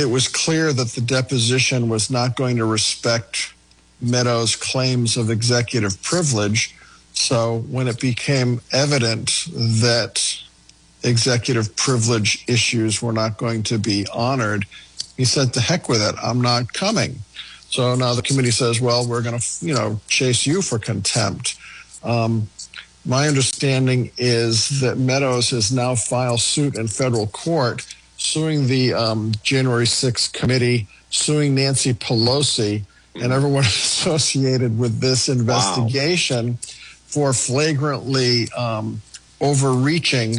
[0.00, 3.52] it was clear that the deposition was not going to respect
[4.00, 6.74] Meadows' claims of executive privilege.
[7.12, 9.46] So when it became evident
[9.82, 10.14] that
[11.02, 14.64] executive privilege issues were not going to be honored,
[15.18, 17.18] he said, "To heck with it, I'm not coming."
[17.68, 21.56] So now the committee says, "Well, we're going to, you know, chase you for contempt."
[22.02, 22.48] Um,
[23.04, 27.86] my understanding is that Meadows has now filed suit in federal court,
[28.20, 32.82] suing the um, January 6th committee, suing Nancy Pelosi,
[33.14, 36.56] and everyone associated with this investigation
[37.06, 39.00] for flagrantly um,
[39.40, 40.36] overreaching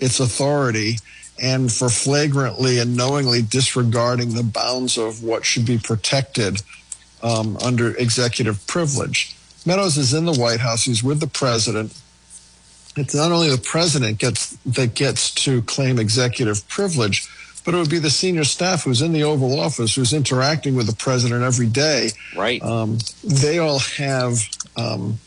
[0.00, 0.96] its authority
[1.40, 6.62] and for flagrantly and knowingly disregarding the bounds of what should be protected
[7.22, 9.36] um, under executive privilege.
[9.66, 10.84] Meadows is in the White House.
[10.84, 11.94] He's with the president.
[12.96, 17.28] It's not only the president gets that gets to claim executive privilege,
[17.64, 20.86] but it would be the senior staff who's in the Oval Office, who's interacting with
[20.86, 22.10] the president every day.
[22.36, 22.62] Right.
[22.62, 24.40] Um, they all have
[24.76, 25.18] um,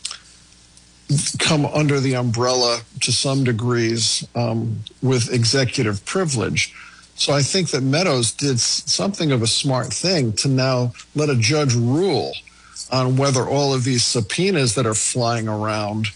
[1.39, 6.73] come under the umbrella to some degrees um, with executive privilege.
[7.15, 11.35] So I think that Meadows did something of a smart thing to now let a
[11.35, 12.33] judge rule
[12.91, 16.07] on whether all of these subpoenas that are flying around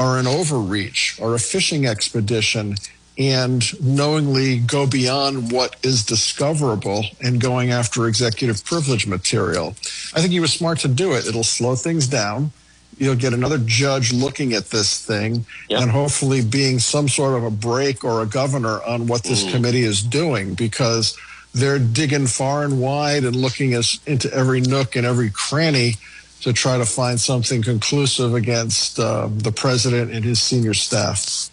[0.00, 2.74] are an overreach or a fishing expedition
[3.18, 9.76] and knowingly go beyond what is discoverable and going after executive privilege material.
[10.14, 11.26] I think he was smart to do it.
[11.26, 12.50] It'll slow things down.
[12.96, 15.82] You'll get another judge looking at this thing yep.
[15.82, 19.52] and hopefully being some sort of a break or a governor on what this mm.
[19.52, 21.14] committee is doing because
[21.52, 25.94] they're digging far and wide and looking as, into every nook and every cranny
[26.42, 31.50] to try to find something conclusive against uh, the president and his senior staff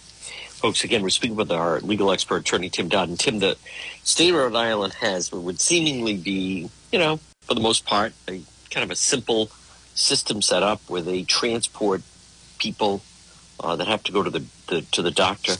[0.57, 3.09] folks, again, we're speaking with our legal expert, attorney Tim Dodd.
[3.09, 3.57] And Tim, the
[4.03, 8.13] state of Rhode Island has what would seemingly be, you know, for the most part,
[8.27, 9.51] a kind of a simple
[9.93, 12.01] system set up where they transport
[12.57, 13.01] people
[13.59, 15.53] uh, that have to go to the, the to the doctor.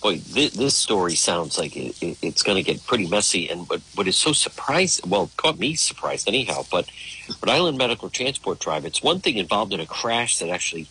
[0.00, 3.48] Boy, this, this story sounds like it, it, it's going to get pretty messy.
[3.48, 6.88] And what, what is so surprising, well, caught me surprised anyhow, but
[7.42, 10.88] Rhode Island Medical Transport Drive, it's one thing involved in a crash that actually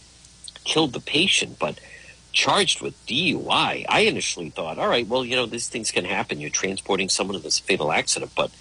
[0.64, 1.80] killed the patient, but–
[2.38, 3.86] charged with DUI.
[3.90, 6.40] I initially thought, all right, well, you know, these things can happen.
[6.40, 8.52] You're transporting someone in this fatal accident, but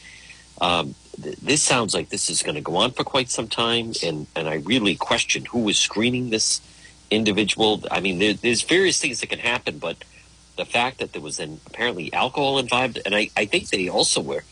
[0.63, 3.93] um, th- this sounds like this is going to go on for quite some time,
[4.03, 6.63] and and I really question who was screening this
[7.11, 7.85] individual.
[7.91, 9.99] I mean, there, there's various things that can happen, but
[10.57, 14.21] the fact that there was then apparently alcohol involved, and I, I think they also
[14.21, 14.45] were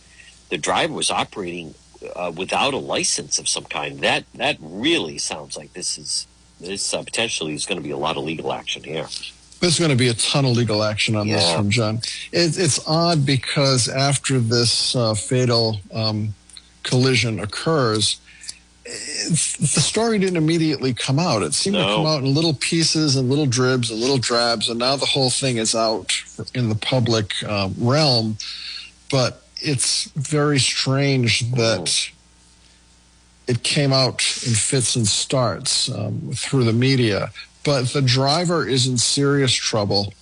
[0.50, 1.74] the driver was operating
[2.14, 4.00] uh, without a license of some kind.
[4.00, 6.26] That that really sounds like this is
[6.60, 9.06] this uh, potentially is going to be a lot of legal action here.
[9.60, 11.36] There's going to be a ton of legal action on yeah.
[11.36, 11.96] this from John.
[12.32, 16.34] It, it's odd because after this uh, fatal um,
[16.82, 18.20] collision occurs,
[18.84, 21.42] the story didn't immediately come out.
[21.42, 21.88] It seemed no.
[21.88, 25.06] to come out in little pieces and little dribs and little drabs, and now the
[25.06, 26.12] whole thing is out
[26.54, 28.36] in the public um, realm.
[29.10, 32.10] But it's very strange that
[33.46, 37.30] it came out in fits and starts um, through the media.
[37.64, 40.12] But the driver is in serious trouble.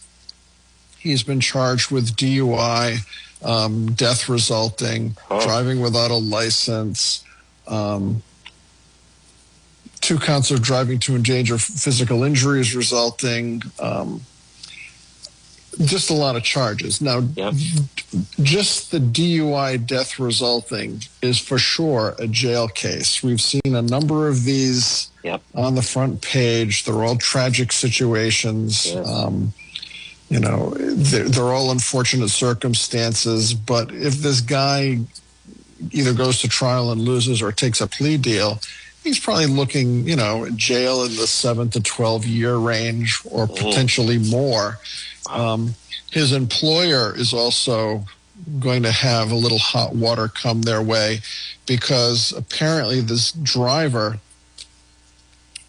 [0.99, 2.99] He's been charged with DUI,
[3.45, 5.43] um, death resulting, oh.
[5.43, 7.25] driving without a license,
[7.67, 8.23] um,
[10.03, 14.21] two counts of driving to endanger physical injuries resulting, um,
[15.79, 17.01] just a lot of charges.
[17.01, 17.55] Now, yep.
[18.43, 23.23] just the DUI death resulting is for sure a jail case.
[23.23, 25.41] We've seen a number of these yep.
[25.55, 26.85] on the front page.
[26.85, 28.93] They're all tragic situations.
[28.93, 29.09] Yes.
[29.09, 29.55] Um,
[30.29, 33.55] you know, they're, they're all unfortunate circumstances.
[33.55, 34.99] But if this guy
[35.91, 38.61] either goes to trial and loses or takes a plea deal,
[39.03, 43.57] he's probably looking, you know, jail in the seven to 12 year range or mm.
[43.57, 44.79] potentially more.
[45.31, 45.75] Um,
[46.11, 48.05] his employer is also
[48.59, 51.21] going to have a little hot water come their way
[51.67, 54.19] because apparently this driver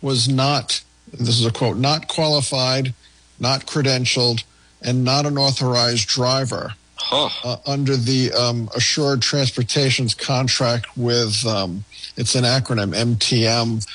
[0.02, 2.94] was not, this is a quote, not qualified,
[3.40, 4.44] not credentialed,
[4.82, 6.74] and not an authorized driver.
[6.96, 7.30] Huh.
[7.44, 11.84] Uh, under the um, Assured Transportation's contract with, um,
[12.18, 13.86] it's an acronym, MTM,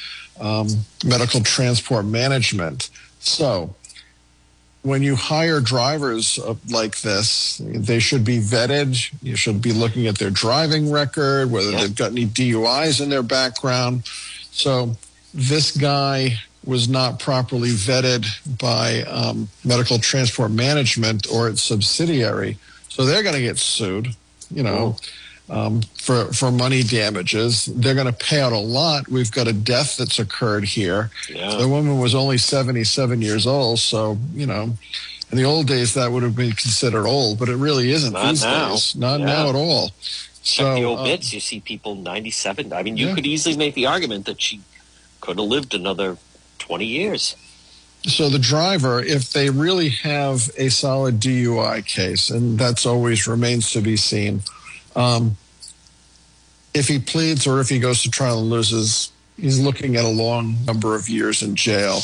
[0.41, 0.69] um,
[1.05, 2.91] Medical Transport Management.
[3.21, 3.75] So
[4.83, 6.39] when you hire drivers
[6.71, 9.13] like this, they should be vetted.
[9.23, 11.81] You should be looking at their driving record, whether yeah.
[11.81, 14.05] they've got any DUIs in their background.
[14.51, 14.97] So
[15.35, 18.27] this guy was not properly vetted
[18.59, 22.59] by um, medical transport management or its subsidiary.
[22.89, 24.15] So they're going to get sued,
[24.51, 24.97] you know.
[25.51, 27.67] Um, for for money damages.
[27.67, 29.09] They're going to pay out a lot.
[29.09, 31.11] We've got a death that's occurred here.
[31.29, 31.57] Yeah.
[31.57, 34.75] The woman was only 77 years old, so you know.
[35.31, 38.31] In the old days, that would have been considered old, but it really isn't Not
[38.31, 38.71] these now.
[38.71, 38.97] days.
[38.97, 39.27] Not yeah.
[39.27, 39.91] now at all.
[40.43, 41.35] Check so, the old um, bits.
[41.35, 42.73] You see people 97.
[42.73, 43.15] I mean, you yeah.
[43.15, 44.63] could easily make the argument that she
[45.21, 46.17] could have lived another
[46.61, 47.37] 20 years.
[48.05, 53.73] So the driver, if they really have a solid DUI case, and that's always remains
[53.73, 54.43] to be seen,
[54.99, 55.37] um,
[56.75, 60.09] if he pleads or if he goes to trial and loses, he's looking at a
[60.09, 62.01] long number of years in jail.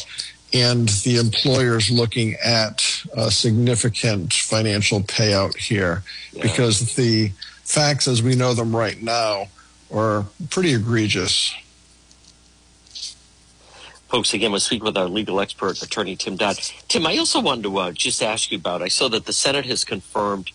[0.53, 6.42] And the employer's looking at a significant financial payout here yeah.
[6.42, 7.32] because the
[7.64, 9.49] facts as we know them right now
[9.92, 11.53] are pretty egregious.
[14.09, 16.57] Folks, again, we'll speak with our legal expert, attorney Tim Dodd.
[16.86, 18.80] Tim, I also wanted to uh, just ask you about.
[18.80, 20.53] I saw that the Senate has confirmed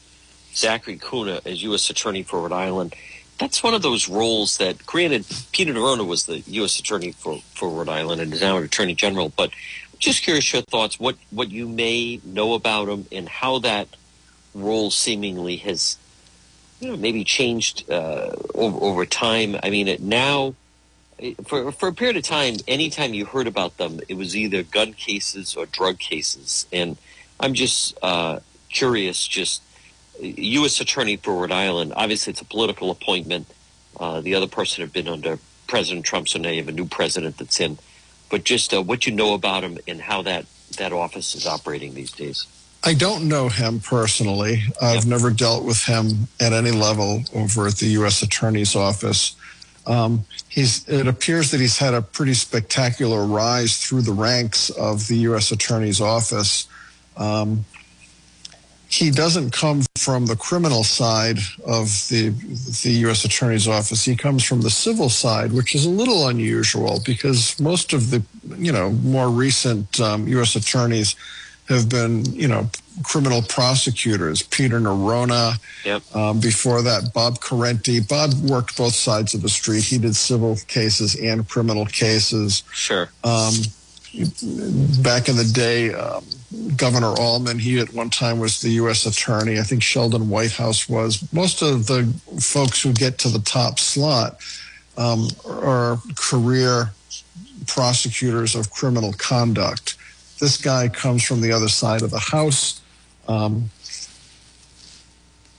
[0.60, 1.89] Zachary Cunha as U.S.
[1.89, 2.95] Attorney for Rhode Island.
[3.39, 6.78] That's one of those roles that, granted, Peter Neronha was the U.S.
[6.80, 9.51] Attorney for, for Rhode Island and is now an Attorney General, but
[9.99, 13.88] Just curious your thoughts, what, what you may know about him and how that
[14.53, 15.97] role seemingly has,
[16.80, 19.57] you know, maybe changed uh, over, over time.
[19.62, 20.55] I mean, it now,
[21.45, 24.93] for, for a period of time, anytime you heard about them, it was either gun
[24.93, 26.66] cases or drug cases.
[26.72, 26.97] And
[27.39, 28.39] I'm just uh,
[28.70, 29.62] curious, just
[30.22, 30.80] U.S.
[30.82, 33.47] Attorney for Rhode Island, obviously it's a political appointment.
[33.99, 36.86] Uh, the other person had been under President Trump, so now you have a new
[36.86, 37.78] president that's in.
[38.30, 40.45] But just uh, what you know about him and how that,
[40.78, 42.45] that office is operating these days.
[42.84, 44.63] I don't know him personally.
[44.82, 48.22] I've never dealt with him at any level over at the U.S.
[48.22, 49.36] Attorney's Office.
[49.86, 55.07] Um, he's, it appears that he's had a pretty spectacular rise through the ranks of
[55.07, 55.51] the U.S.
[55.51, 56.67] Attorney's Office.
[57.17, 57.65] Um,
[58.90, 62.30] he doesn't come from the criminal side of the
[62.84, 63.24] the U.S.
[63.24, 64.04] Attorney's Office.
[64.04, 68.24] He comes from the civil side, which is a little unusual because most of the
[68.58, 70.56] you know more recent um, U.S.
[70.56, 71.16] attorneys
[71.68, 72.68] have been you know
[73.04, 74.42] criminal prosecutors.
[74.42, 75.60] Peter Neronha.
[75.86, 76.16] Yep.
[76.16, 78.08] Um, before that, Bob Corrente.
[78.08, 79.84] Bob worked both sides of the street.
[79.84, 82.64] He did civil cases and criminal cases.
[82.74, 83.10] Sure.
[83.24, 83.54] Um,
[85.04, 86.26] back in the day, um,
[86.76, 89.06] Governor Almond, he at one time was the U.S.
[89.06, 89.60] attorney.
[89.60, 91.32] I think Sheldon Whitehouse was.
[91.32, 94.39] Most of the folks who get to the top slot
[94.97, 96.91] um, are career
[97.68, 99.95] prosecutors of criminal conduct.
[100.39, 102.82] This guy comes from the other side of the house.
[103.28, 103.70] Um,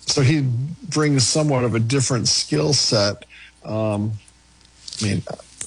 [0.00, 0.40] so he
[0.88, 3.24] brings somewhat of a different skill set.
[3.64, 4.12] Um,
[5.00, 5.22] I mean,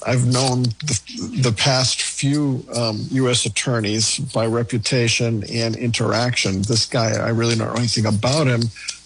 [0.06, 3.46] I've known the, the past few um, U.S.
[3.46, 6.62] attorneys by reputation and interaction.
[6.62, 8.62] This guy, I really don't know anything about him,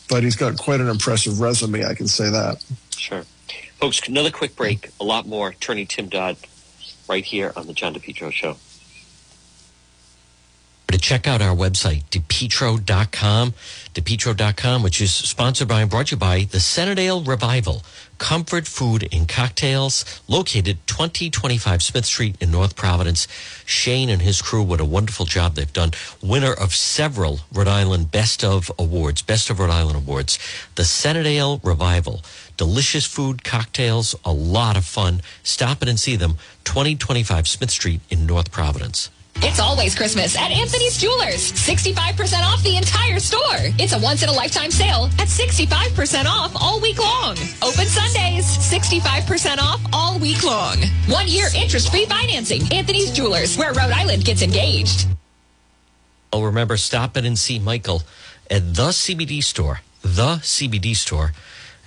[0.08, 1.84] but he's got quite an impressive resume.
[1.84, 2.64] I can say that.
[2.96, 3.22] Sure,
[3.78, 4.06] folks.
[4.08, 4.90] Another quick break.
[5.00, 5.50] A lot more.
[5.50, 6.36] Attorney Tim Dodd,
[7.08, 8.56] right here on the John DePetro Show
[10.98, 13.54] to check out our website, depetro.com,
[13.94, 17.82] depetro.com, which is sponsored by and brought to you by the Centredale Revival,
[18.18, 23.26] comfort food and cocktails, located 2025 Smith Street in North Providence.
[23.64, 25.92] Shane and his crew, what a wonderful job they've done.
[26.22, 30.38] Winner of several Rhode Island Best of Awards, Best of Rhode Island Awards.
[30.74, 32.22] The Centredale Revival.
[32.56, 35.22] Delicious food, cocktails, a lot of fun.
[35.42, 39.10] Stop in and see them, 2025 Smith Street in North Providence.
[39.40, 41.52] It's always Christmas at Anthony's Jewelers.
[41.52, 43.70] 65% off the entire store.
[43.78, 47.36] It's a once in a lifetime sale at 65% off all week long.
[47.62, 50.78] Open Sundays, 65% off all week long.
[51.06, 52.62] One year interest free financing.
[52.72, 55.06] Anthony's Jewelers, where Rhode Island gets engaged.
[56.32, 58.02] Oh, remember, stop in and see Michael
[58.50, 59.80] at the CBD store.
[60.02, 61.32] The CBD store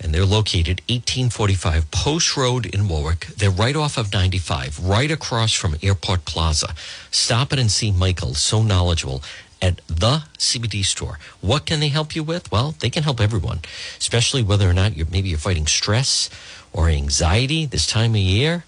[0.02, 3.26] and they're located 1845 Post Road in Warwick.
[3.36, 6.74] They're right off of 95, right across from Airport Plaza.
[7.10, 9.22] Stop it and see Michael, so knowledgeable
[9.60, 11.18] at the CBD store.
[11.40, 12.50] What can they help you with?
[12.50, 13.60] Well, they can help everyone,
[13.98, 16.28] especially whether or not you're maybe you're fighting stress
[16.72, 18.64] or anxiety this time of year,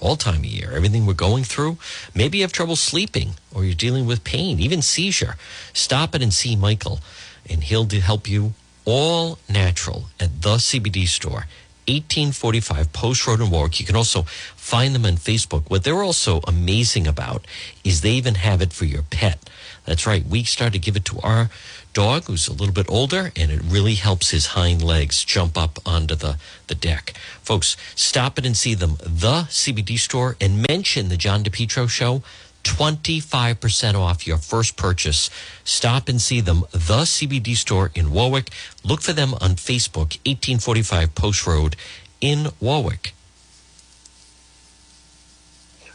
[0.00, 1.76] all time of year, everything we're going through.
[2.14, 5.36] Maybe you have trouble sleeping or you're dealing with pain, even seizure.
[5.74, 7.00] Stop it and see Michael,
[7.48, 8.54] and he'll help you
[8.88, 11.44] all natural at the CBD store.
[11.88, 13.80] 1845 Post Road in Warwick.
[13.80, 15.68] You can also find them on Facebook.
[15.68, 17.46] What they're also amazing about
[17.84, 19.48] is they even have it for your pet.
[19.84, 20.26] That's right.
[20.26, 21.50] We started to give it to our
[21.94, 25.78] dog who's a little bit older, and it really helps his hind legs jump up
[25.86, 26.36] onto the,
[26.66, 27.14] the deck.
[27.42, 32.22] Folks, stop it and see them, the CBD store, and mention the John DePetro show.
[32.64, 35.30] 25% off your first purchase.
[35.64, 38.50] Stop and see them, the CBD store in Warwick.
[38.84, 41.76] Look for them on Facebook, 1845 Post Road
[42.20, 43.14] in Warwick.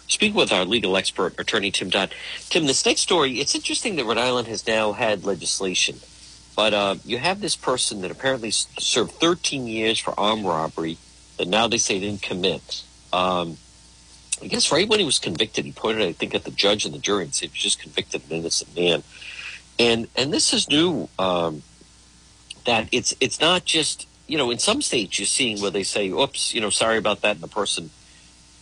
[0.08, 2.14] Speak with our legal expert, attorney Tim Dodd.
[2.50, 6.00] Tim, this next story, it's interesting that Rhode Island has now had legislation,
[6.56, 10.98] but uh, you have this person that apparently served 13 years for armed robbery
[11.38, 12.84] that now they say didn't commit.
[13.12, 13.58] Um,
[14.42, 16.94] I guess right when he was convicted, he pointed, I think, at the judge and
[16.94, 19.04] the jury and said, "You just convicted an innocent man."
[19.80, 21.10] And and this is new.
[21.20, 21.64] Um,
[22.66, 26.10] that it's it's not just you know in some states you're seeing where they say,
[26.10, 27.90] "Oops, you know, sorry about that," and the person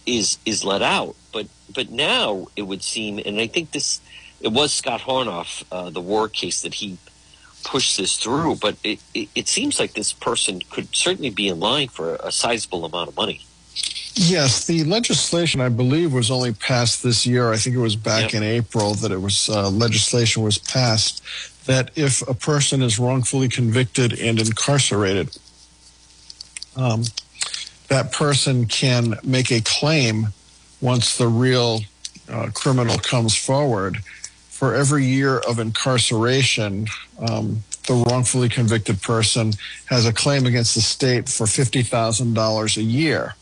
[0.06, 1.16] is is let out.
[1.32, 4.02] But but now it would seem, and I think this
[4.40, 6.98] it was Scott Hornoff, uh, the war case that he
[7.64, 8.56] pushed this through.
[8.56, 12.32] But it, it, it seems like this person could certainly be in line for a
[12.32, 13.42] sizable amount of money.
[14.14, 17.52] Yes, the legislation I believe was only passed this year.
[17.52, 18.42] I think it was back yep.
[18.42, 21.24] in April that it was uh, legislation was passed
[21.66, 25.38] that if a person is wrongfully convicted and incarcerated,
[26.76, 27.04] um,
[27.88, 30.28] that person can make a claim
[30.82, 31.82] once the real
[32.30, 33.98] uh, criminal comes forward,
[34.62, 36.88] for every year of incarceration,
[37.20, 39.54] um, the wrongfully convicted person
[39.86, 43.36] has a claim against the state for $50,000 a year.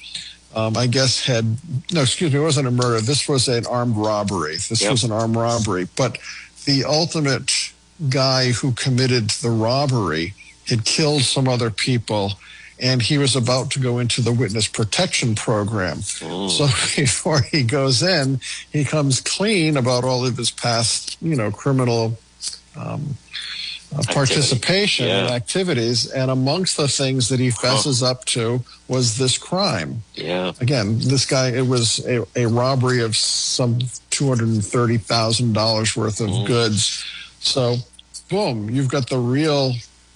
[0.55, 1.45] um, I guess had
[1.93, 3.01] no, excuse me, it wasn't a murder.
[3.01, 4.55] This was an armed robbery.
[4.57, 4.93] This yep.
[4.93, 5.89] was an armed robbery.
[5.97, 6.19] But
[6.65, 7.73] the ultimate
[8.09, 10.35] guy who committed the robbery
[10.69, 12.33] had killed some other people
[12.83, 15.99] and he was about to go into the witness protection program.
[15.99, 16.51] Mm.
[16.51, 16.65] So
[17.01, 18.41] before he goes in,
[18.73, 22.19] he comes clean about all of his past, you know, criminal
[22.77, 23.17] um,
[23.97, 25.27] uh, participation yeah.
[25.27, 26.11] in activities.
[26.11, 28.11] And amongst the things that he fesses huh.
[28.11, 30.03] up to was this crime.
[30.15, 30.53] Yeah.
[30.61, 33.79] Again, this guy, it was a, a robbery of some
[34.11, 36.47] $230,000 worth of mm.
[36.47, 37.05] goods.
[37.41, 37.77] So,
[38.29, 39.73] boom, you've got the real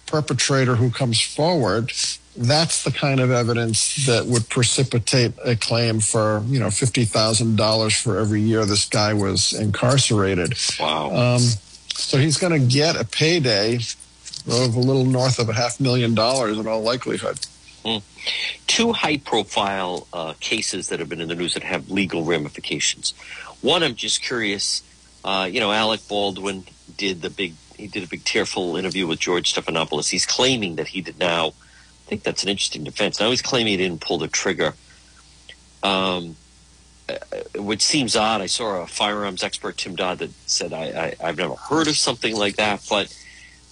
[0.07, 1.93] perpetrator who comes forward.
[2.37, 8.19] That's the kind of evidence that would precipitate a claim for, you know, $50,000 for
[8.19, 10.55] every year this guy was incarcerated.
[10.79, 11.37] Wow.
[11.37, 11.43] Um,
[11.97, 13.77] so he's going to get a payday
[14.49, 17.39] of a little north of a half million dollars in all likelihood.
[17.85, 18.03] Mm.
[18.67, 23.15] Two high profile uh, cases that have been in the news that have legal ramifications.
[23.61, 24.83] One, I'm just curious,
[25.25, 26.65] uh, you know, Alec Baldwin
[26.97, 30.09] did the big, he did a big tearful interview with George Stephanopoulos.
[30.09, 33.19] He's claiming that he did now, I think that's an interesting defense.
[33.19, 34.75] Now he's claiming he didn't pull the trigger.
[35.83, 36.37] Um,
[37.57, 38.41] which seems odd.
[38.41, 41.97] I saw a firearms expert, Tim Dodd, that said, I, I, have never heard of
[41.97, 42.85] something like that.
[42.89, 43.17] But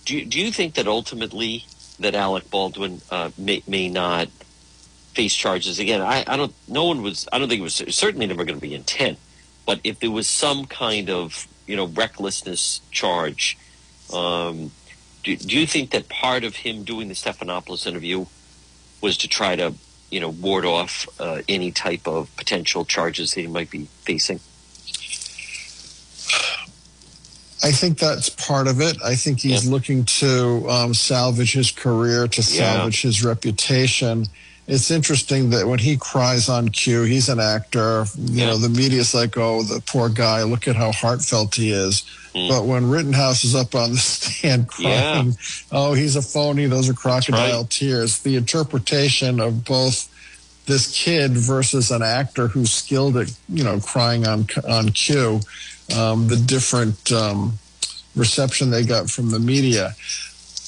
[0.05, 1.67] do you, do you think that ultimately
[1.99, 4.29] that Alec Baldwin uh, may, may not
[5.15, 6.01] face charges again?
[6.01, 8.63] I, I don't, no one was, I don't think it was certainly never going to
[8.63, 9.19] be intent.
[9.67, 13.59] But if there was some kind of, you know, recklessness charge,
[14.13, 14.71] um,
[15.25, 18.27] do, do you think that part of him doing the Stephanopoulos interview
[19.01, 19.75] was to try to
[20.15, 24.39] you know, ward off uh, any type of potential charges that he might be facing?
[27.65, 28.97] I think that's part of it.
[29.05, 33.09] I think he's looking to um, salvage his career, to salvage yeah.
[33.09, 34.27] his reputation.
[34.69, 38.05] It's interesting that when he cries on cue, he's an actor.
[38.17, 38.47] You yeah.
[38.47, 40.45] know, the media's like, "Oh, the poor guy!
[40.45, 42.05] Look at how heartfelt he is."
[42.35, 42.49] Mm.
[42.49, 45.33] But when Rittenhouse is up on the stand crying, yeah.
[45.71, 47.71] "Oh, he's a phony," those are crocodile right.
[47.71, 48.21] tears.
[48.21, 50.11] The interpretation of both
[50.67, 55.41] this kid versus an actor who's skilled at you know crying on on cue,
[55.97, 57.59] um, the different um,
[58.17, 59.95] reception they got from the media.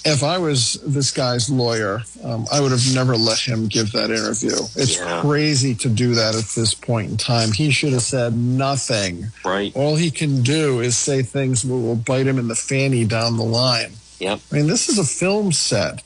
[0.07, 4.11] If I was this guy's lawyer, um, I would have never let him give that
[4.11, 4.57] interview.
[4.77, 5.21] It's yeah.
[5.21, 7.53] crazy to do that at this point in time.
[7.53, 9.27] He should have said nothing.
[9.45, 9.75] Right.
[9.75, 13.37] All he can do is say things that will bite him in the fanny down
[13.37, 13.93] the line.
[14.21, 14.41] Yep.
[14.53, 16.03] I mean, this is a film set.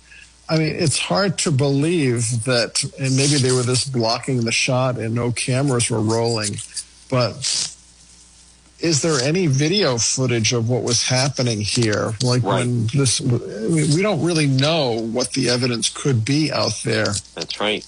[0.49, 4.99] I mean, it's hard to believe that, and maybe they were just blocking the shot
[4.99, 6.57] and no cameras were rolling,
[7.09, 7.77] but
[8.83, 12.13] is there any video footage of what was happening here?
[12.23, 12.61] Like right.
[12.61, 17.13] when this, we don't really know what the evidence could be out there.
[17.35, 17.87] That's right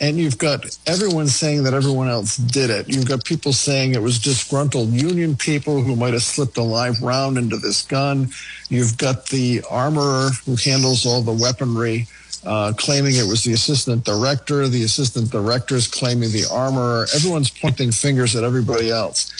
[0.00, 2.88] and you've got everyone saying that everyone else did it.
[2.88, 7.00] You've got people saying it was disgruntled union people who might have slipped a live
[7.02, 8.28] round into this gun.
[8.68, 12.06] You've got the armorer who handles all the weaponry.
[12.44, 17.06] Uh, claiming it was the assistant director, the assistant director is claiming the armorer.
[17.14, 19.32] Everyone's pointing fingers at everybody else.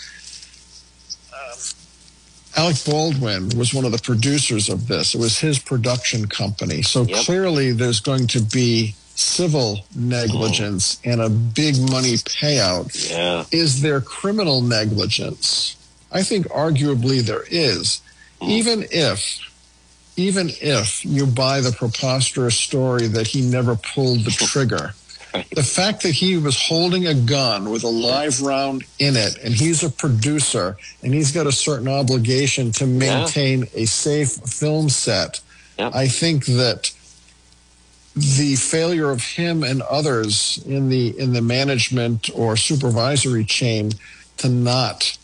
[2.57, 5.15] Alec Baldwin was one of the producers of this.
[5.15, 6.83] It was his production company.
[6.83, 7.25] So yep.
[7.25, 11.11] clearly there's going to be civil negligence oh.
[11.11, 13.11] and a big money payout.
[13.11, 13.45] Yeah.
[13.53, 15.77] Is there criminal negligence?
[16.13, 18.01] I think arguably there is.
[18.41, 18.49] Mm.
[18.49, 19.41] Even if
[20.19, 24.95] even if you buy the preposterous story that he never pulled the trigger,
[25.55, 29.55] the fact that he was holding a gun with a live round in it and
[29.55, 33.83] he's a producer and he's got a certain obligation to maintain yeah.
[33.83, 35.41] a safe film set,
[35.79, 36.93] I think that
[38.15, 43.93] the failure of him and others in the in the management or supervisory chain
[44.39, 45.19] to not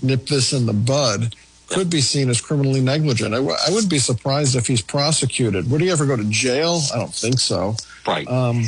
[0.00, 1.34] nip this in the bud
[1.68, 3.34] could be seen as criminally negligent.
[3.34, 5.68] I, w- I wouldn't be surprised if he's prosecuted.
[5.70, 6.80] Would he ever go to jail?
[6.94, 7.74] I don't think so.
[8.06, 8.28] Right.
[8.28, 8.64] Um,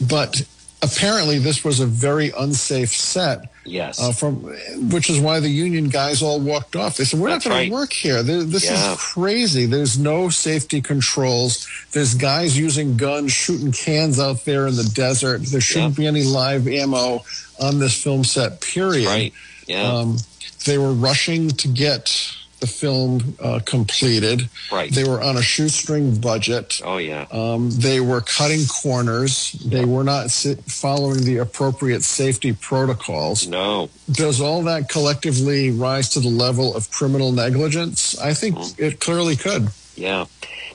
[0.00, 0.42] but
[0.82, 3.50] apparently, this was a very unsafe set.
[3.66, 3.98] yes.
[3.98, 4.42] Uh, from
[4.90, 6.98] which is why the union guys all walked off.
[6.98, 7.68] They said, "We're That's not going right.
[7.68, 8.22] to work here.
[8.22, 8.92] This Yeah.
[8.92, 9.64] is crazy.
[9.64, 11.66] There's no safety controls.
[11.92, 15.46] There's guys using guns, shooting cans out there in the desert.
[15.46, 17.24] There shouldn't be any live ammo
[17.58, 18.60] on this film set.
[18.60, 19.06] Period.
[19.06, 19.32] right.
[19.66, 19.90] Yeah.
[19.90, 20.18] Um,
[20.66, 22.33] they were rushing to get
[22.64, 24.48] the film uh, completed.
[24.72, 24.90] Right.
[24.90, 26.80] They were on a shoestring budget.
[26.84, 27.26] oh yeah.
[27.30, 29.52] Um, they were cutting corners.
[29.52, 33.46] They were not following the appropriate safety protocols.
[33.46, 33.90] no.
[34.10, 38.18] Does all that collectively rise to the level of criminal negligence?
[38.18, 39.68] I think it clearly could.
[39.96, 40.26] Yeah.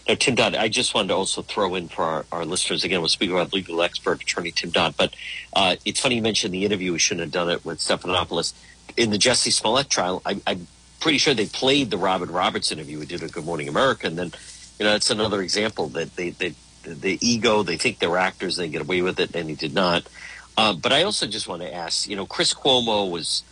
[0.07, 3.01] Now, Tim Dodd, I just wanted to also throw in for our, our listeners again.
[3.01, 5.15] We're speaking about legal expert attorney Tim Dodd, but
[5.53, 6.93] uh, it's funny you mentioned the interview.
[6.93, 8.53] We shouldn't have done it with Stephanopoulos
[8.97, 10.21] in the Jesse Smollett trial.
[10.25, 10.67] I, I'm
[10.99, 14.17] pretty sure they played the Robin Roberts interview we did at Good Morning America, and
[14.17, 14.31] then
[14.77, 18.69] you know that's another example that they they the, ego they think they're actors they
[18.69, 20.03] get away with it and he did not.
[20.57, 23.43] Uh, but I also just want to ask, you know, Chris Cuomo was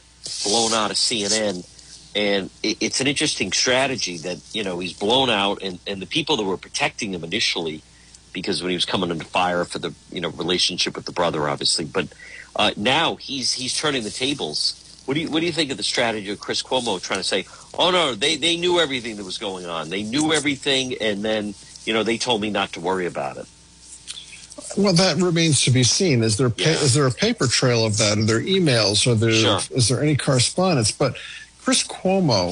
[0.44, 1.66] blown out of CNN
[2.16, 6.06] and it, it's an interesting strategy that you know he's blown out and, and the
[6.06, 7.82] people that were protecting him initially
[8.34, 11.48] because when he was coming under fire for the you know relationship with the brother
[11.48, 12.08] obviously but
[12.56, 15.78] uh, now he's he's turning the tables what do you what do you think of
[15.78, 17.46] the strategy of Chris Cuomo trying to say
[17.80, 21.56] oh no they they knew everything that was going on they knew everything and then
[21.86, 23.46] you know they told me not to worry about it
[24.78, 26.24] Well, that remains to be seen.
[26.24, 26.70] Is there Yeah.
[26.86, 28.18] is there a paper trail of that?
[28.18, 29.08] Are there emails?
[29.08, 29.62] Are there is Sure.
[29.90, 30.92] there any correspondence?
[30.92, 31.16] But
[31.64, 32.52] Chris Cuomo,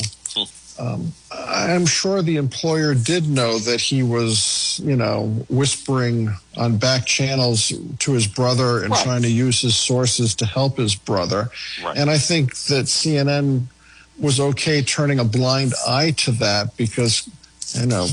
[0.80, 7.05] um, I'm sure the employer did know that he was, you know, whispering on back
[7.05, 9.03] channels to his brother and Right.
[9.03, 11.49] trying to use his sources to help his brother.
[11.84, 11.97] Right.
[11.97, 13.67] And I think that CNN
[14.19, 17.30] was okay turning a blind eye to that because,
[17.73, 18.07] you know,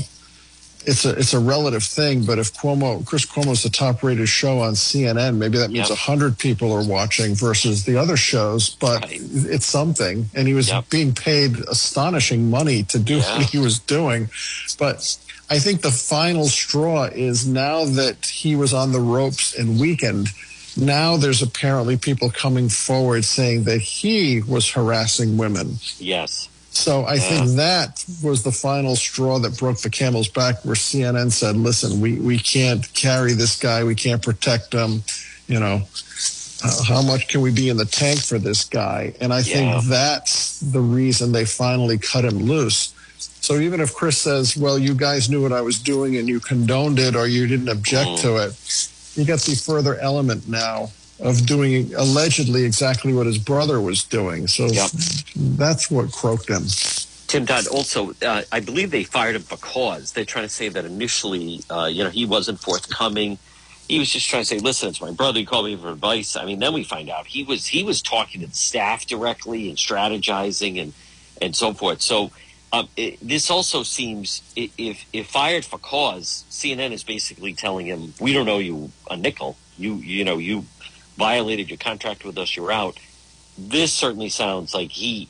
[0.85, 4.59] it's a it's a relative thing, but if Cuomo Chris Cuomo's the top rated show
[4.59, 5.99] on CNN, maybe that means a Yep.
[5.99, 9.19] hundred people are watching versus the other shows, but Right.
[9.21, 10.29] it's something.
[10.33, 10.89] And he was Yep.
[10.89, 13.37] being paid astonishing money to do Yeah.
[13.37, 14.29] what he was doing.
[14.77, 15.15] But
[15.49, 20.29] I think the final straw is now that he was on the ropes and weakened,
[20.75, 25.79] now there's apparently people coming forward saying that he was harassing women.
[25.99, 30.75] yes So I think that was the final straw that broke the camel's back, where
[30.75, 33.83] CNN said, "Listen, we we can't carry this guy.
[33.83, 35.03] We can't protect him.
[35.47, 35.83] You know,
[36.63, 39.79] uh, how much can we be in the tank for this guy?" And I Yeah.
[39.79, 42.89] think that's the reason they finally cut him loose.
[43.39, 46.39] So even if Chris says, "Well, you guys knew what I was doing and you
[46.39, 48.55] condoned it or you didn't object to it,"
[49.15, 50.89] you got the further element now
[51.19, 54.47] of doing allegedly exactly what his brother was doing.
[54.47, 54.91] So Yep.
[55.35, 56.65] that's what croaked him.
[57.27, 60.85] Tim Dodd also, uh, I believe they fired him because they're trying to say that
[60.85, 63.39] initially, uh, you know, he wasn't forthcoming.
[63.87, 65.39] He was just trying to say, "Listen, it's my brother.
[65.39, 68.01] He called me for advice." I mean, then we find out he was he was
[68.01, 70.93] talking to the staff directly and strategizing and
[71.41, 72.01] and so forth.
[72.01, 72.31] So
[72.71, 78.13] um, it, this also seems if if fired for cause, CNN is basically telling him,
[78.19, 79.57] "We don't owe you a nickel.
[79.77, 80.65] You you know you
[81.17, 82.55] violated your contract with us.
[82.55, 82.97] You're out."
[83.57, 85.29] This certainly sounds like he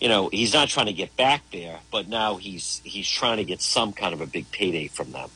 [0.00, 3.44] you know he's not trying to get back there but now he's he's trying to
[3.44, 5.30] get some kind of a big payday from them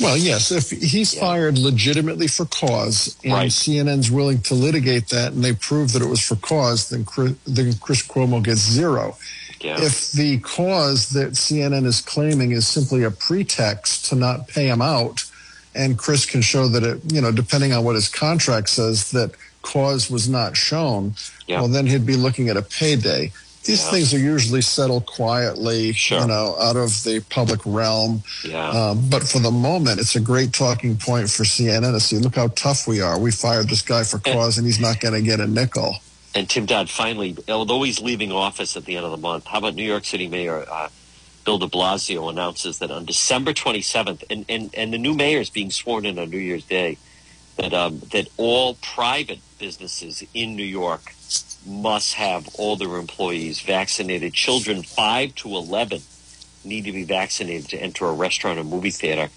[0.00, 1.20] Well, yes, if he's Yeah.
[1.20, 3.52] fired legitimately for cause and Right.
[3.52, 7.32] CNN's willing to litigate that and they prove that it was for cause, then Chris,
[7.46, 9.16] then Chris Cuomo gets zero.
[9.60, 14.68] yeah If the cause that CNN is claiming is simply a pretext to not pay
[14.68, 15.24] him out,
[15.74, 19.30] and Chris can show that it, you know, depending on what his contract says, that
[19.62, 21.14] cause was not shown,
[21.46, 21.60] Yeah.
[21.60, 23.30] well, then he'd be looking at a payday.
[23.64, 23.90] These Yeah.
[23.90, 26.20] things are usually settled quietly, Sure.
[26.22, 28.22] you know, out of the public realm.
[28.42, 32.16] yeah Um, but for the moment, it's a great talking point for CNN to see.
[32.16, 33.18] Look how tough we are.
[33.18, 35.96] We fired this guy for cause, and he's not going to get a nickel.
[36.32, 39.58] and tim dodd finally although he's leaving office at the end of the month how
[39.58, 40.86] about new york city mayor uh,
[41.44, 45.50] bill de blasio announces that on december 27th and, and, and the new mayor is
[45.50, 46.96] being sworn in on new year's day
[47.56, 51.14] that um, that all private businesses in new york
[51.66, 56.00] must have all their employees vaccinated children 5 to 11
[56.64, 59.28] need to be vaccinated to enter a restaurant or movie theater.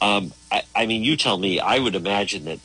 [0.00, 1.60] Um, I, I mean, you tell me.
[1.60, 2.58] I would imagine that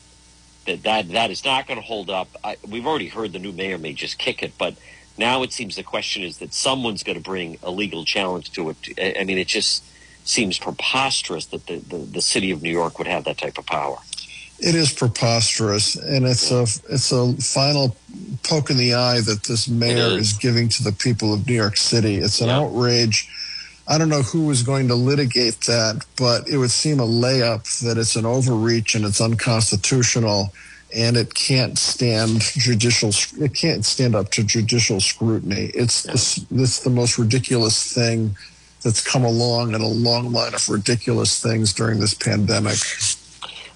[0.66, 2.28] that that, that is not going to hold up.
[2.42, 4.74] I, we've already heard the new mayor may just kick it, but
[5.18, 8.70] now it seems the question is that someone's going to bring a legal challenge to
[8.70, 9.18] it.
[9.18, 9.84] I, mean, it just
[10.24, 13.66] seems preposterous that the, the, the city of New York would have that type of
[13.66, 13.98] power.
[14.60, 16.62] It is preposterous, and it's a
[16.92, 17.94] it's a final
[18.42, 20.32] poke in the eye that this mayor is.
[20.32, 20.32] is.
[20.32, 22.16] giving to the people of New York City.
[22.16, 23.28] It's an outrage.
[23.86, 27.80] I don't know who is going to litigate that, but it would seem a layup
[27.82, 30.52] that it's an overreach and it's unconstitutional,
[30.94, 33.10] and it can't stand judicial.
[33.42, 35.70] It can't stand up to judicial scrutiny.
[35.74, 36.12] It's yeah.
[36.12, 38.36] this, this the most ridiculous thing
[38.82, 42.78] that's come along in a long line of ridiculous things during this pandemic.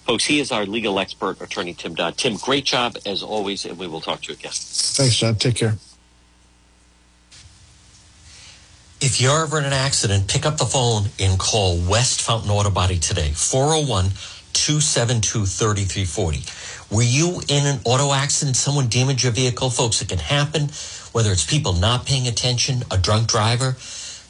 [0.06, 2.16] Folks, he is our legal expert, attorney Tim Dodd.
[2.16, 4.52] Tim, great job as always, and we will talk to you again.
[4.52, 5.36] Thanks, John.
[5.36, 5.76] Take care.
[9.00, 12.70] If you're ever in an accident, pick up the phone and call West Fountain Auto
[12.70, 14.10] Body today, 401
[14.52, 16.38] 272 3340.
[16.92, 18.54] Were you in an auto accident?
[18.54, 19.70] Someone damaged your vehicle?
[19.70, 20.68] Folks, it can happen,
[21.12, 23.76] whether it's people not paying attention, a drunk driver,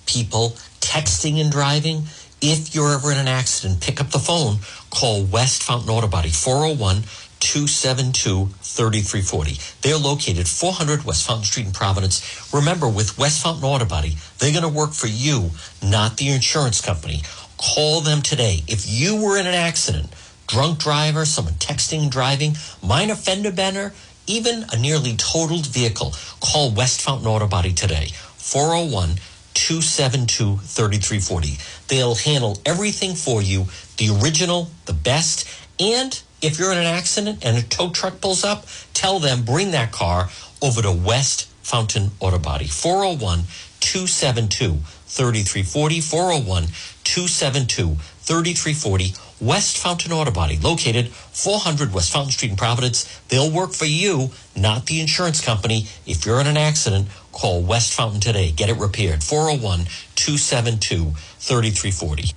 [0.07, 2.05] people texting and driving.
[2.41, 4.59] If you're ever in an accident, pick up the phone,
[4.91, 7.03] call West Fountain Auto Body, 401
[7.41, 9.59] 272 3340.
[9.81, 12.23] They're located 400 West Fountain Street in Providence.
[12.55, 15.51] Remember, with West Fountain Auto Body, they're going to work for you,
[15.83, 17.23] not the insurance company.
[17.59, 18.63] Call them today.
[18.69, 20.15] If you were in an accident,
[20.53, 23.95] drunk driver, someone texting and driving, minor fender bender,
[24.27, 28.09] even a nearly totaled vehicle, call West Fountain Auto Body today.
[28.37, 29.17] 401
[29.55, 31.57] 272 3340.
[31.89, 33.65] They'll handle everything for you
[33.97, 35.49] the original, the best.
[35.81, 39.71] And if you're in an accident and a tow truck pulls up, tell them bring
[39.71, 40.29] that car
[40.61, 42.67] over to West Fountain Auto Body.
[42.67, 43.45] 401
[43.81, 46.01] 272 3340.
[46.03, 46.65] 401
[47.05, 49.15] 272 3340.
[49.43, 53.21] West Fountain Auto Body, located 400 West Fountain Street in Providence.
[53.29, 55.89] They'll work for you, not the insurance company.
[56.07, 58.53] If you're in an accident, call West Fountain today.
[58.53, 59.25] Get it repaired.
[59.25, 62.35] 401 272 3340.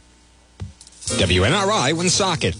[1.06, 2.56] WNRI Woonsocket.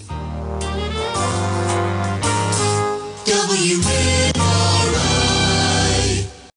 [3.26, 4.35] W.